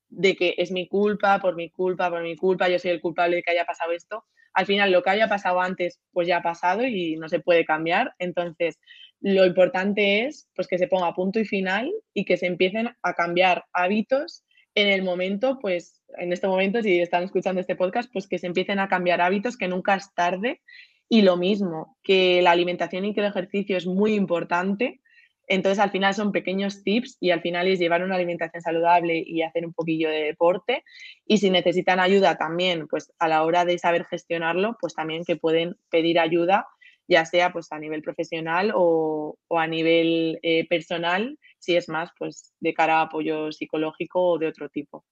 [0.10, 3.38] de que es mi culpa, por mi culpa, por mi culpa, yo soy el culpable
[3.38, 4.26] de que haya pasado esto.
[4.54, 7.64] Al final, lo que haya pasado antes, pues ya ha pasado y no se puede
[7.64, 8.16] cambiar.
[8.20, 8.80] Entonces,
[9.22, 13.14] lo importante es pues, que se ponga punto y final y que se empiecen a
[13.14, 14.44] cambiar hábitos
[14.76, 18.48] en el momento, pues en este momento, si están escuchando este podcast, pues que se
[18.48, 20.62] empiecen a cambiar hábitos, que nunca es tarde.
[21.10, 25.02] Y lo mismo, que la alimentación y que el ejercicio es muy importante.
[25.48, 29.42] Entonces, al final son pequeños tips y al final es llevar una alimentación saludable y
[29.42, 30.84] hacer un poquillo de deporte.
[31.26, 35.36] Y si necesitan ayuda también, pues a la hora de saber gestionarlo, pues también que
[35.36, 36.68] pueden pedir ayuda
[37.10, 42.54] ya sea pues a nivel profesional o, a nivel eh, personal, si es más pues
[42.60, 45.04] de cara a apoyo psicológico o de otro tipo.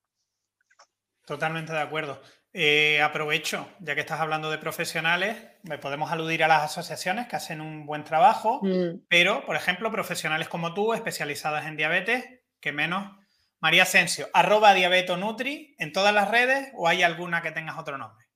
[1.25, 2.21] Totalmente de acuerdo.
[2.53, 7.35] Eh, aprovecho, ya que estás hablando de profesionales, me podemos aludir a las asociaciones que
[7.35, 9.05] hacen un buen trabajo, mm.
[9.09, 12.23] pero, por ejemplo, profesionales como tú, especializadas en diabetes,
[12.61, 13.17] que menos.
[13.59, 18.27] María Asensio, arroba diabetonutri en todas las redes o hay alguna que tengas otro nombre?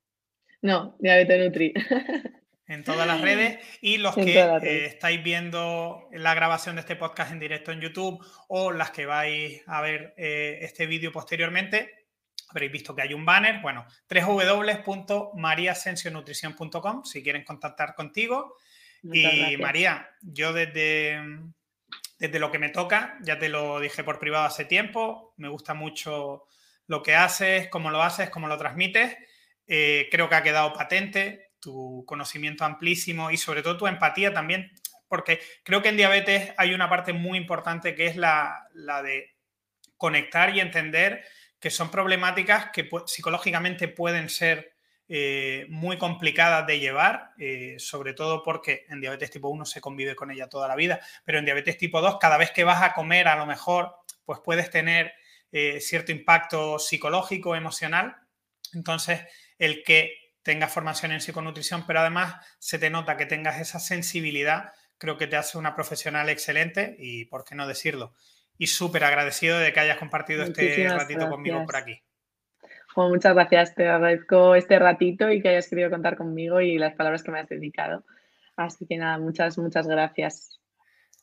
[0.63, 1.73] No, diabetonutri.
[2.71, 7.31] en todas las redes y los que eh, estáis viendo la grabación de este podcast
[7.31, 12.07] en directo en YouTube o las que vais a ver eh, este vídeo posteriormente,
[12.49, 18.55] habréis visto que hay un banner, bueno, www.mariasensionutrición.com si quieren contactar contigo.
[19.03, 21.19] y María, yo desde,
[22.19, 25.73] desde lo que me toca, ya te lo dije por privado hace tiempo, me gusta
[25.73, 26.45] mucho
[26.87, 29.17] lo que haces, cómo lo haces, cómo lo transmites.
[29.67, 34.71] Eh, creo que ha quedado patente tu conocimiento amplísimo y sobre todo tu empatía también,
[35.07, 38.67] porque creo que en diabetes hay una parte muy importante que es la,
[39.03, 39.35] de
[39.97, 41.23] conectar y entender
[41.59, 44.73] que son problemáticas que psicológicamente pueden ser
[45.07, 50.15] eh, muy complicadas de llevar, eh, sobre todo porque en diabetes tipo 1 se convive
[50.15, 52.93] con ella toda la vida, pero en diabetes tipo 2 cada vez que vas a
[52.93, 53.95] comer a lo mejor
[54.25, 55.13] pues puedes tener
[55.51, 58.15] eh, cierto impacto psicológico, emocional.
[58.73, 59.21] Entonces,
[59.59, 64.73] el que tengas formación en psiconutrición, pero además se te nota que tengas esa sensibilidad,
[64.97, 68.13] creo que te hace una profesional excelente y por qué no decirlo.
[68.57, 72.01] Y súper agradecido de que hayas compartido este ratito conmigo por aquí.
[72.95, 77.23] muchas gracias, te agradezco este ratito y que hayas querido contar conmigo y las palabras
[77.23, 78.05] que me has dedicado.
[78.55, 80.59] Así que nada, muchas, muchas gracias.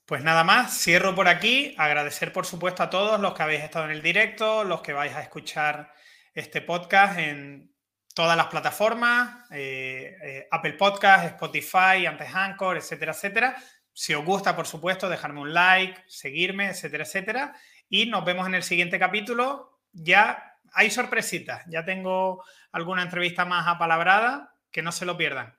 [0.07, 1.75] Pues nada más, cierro por aquí.
[1.77, 5.15] Agradecer, por supuesto, a todos los que habéis estado en el directo, los que vais
[5.15, 5.93] a escuchar
[6.33, 7.71] este podcast en
[8.19, 13.57] todas las plataformas, eh, eh, Apple Podcast, Spotify, antes Anchor, etcétera, etcétera.
[13.93, 17.55] Si os gusta, por supuesto, dejarme un like, seguirme, etcétera, etcétera.
[17.89, 19.79] Y nos vemos en el siguiente capítulo.
[19.93, 22.43] Ya hay sorpresitas, ya tengo
[22.73, 25.57] alguna entrevista más apalabrada, que no se lo pierdan.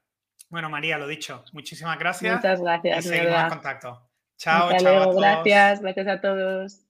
[0.50, 2.36] Bueno, María, lo dicho, muchísimas gracias.
[2.36, 3.06] Muchas gracias.
[3.06, 4.10] Y seguimos en contacto.
[4.36, 5.16] Chao, chao.
[5.16, 6.89] Gracias, gracias a todos.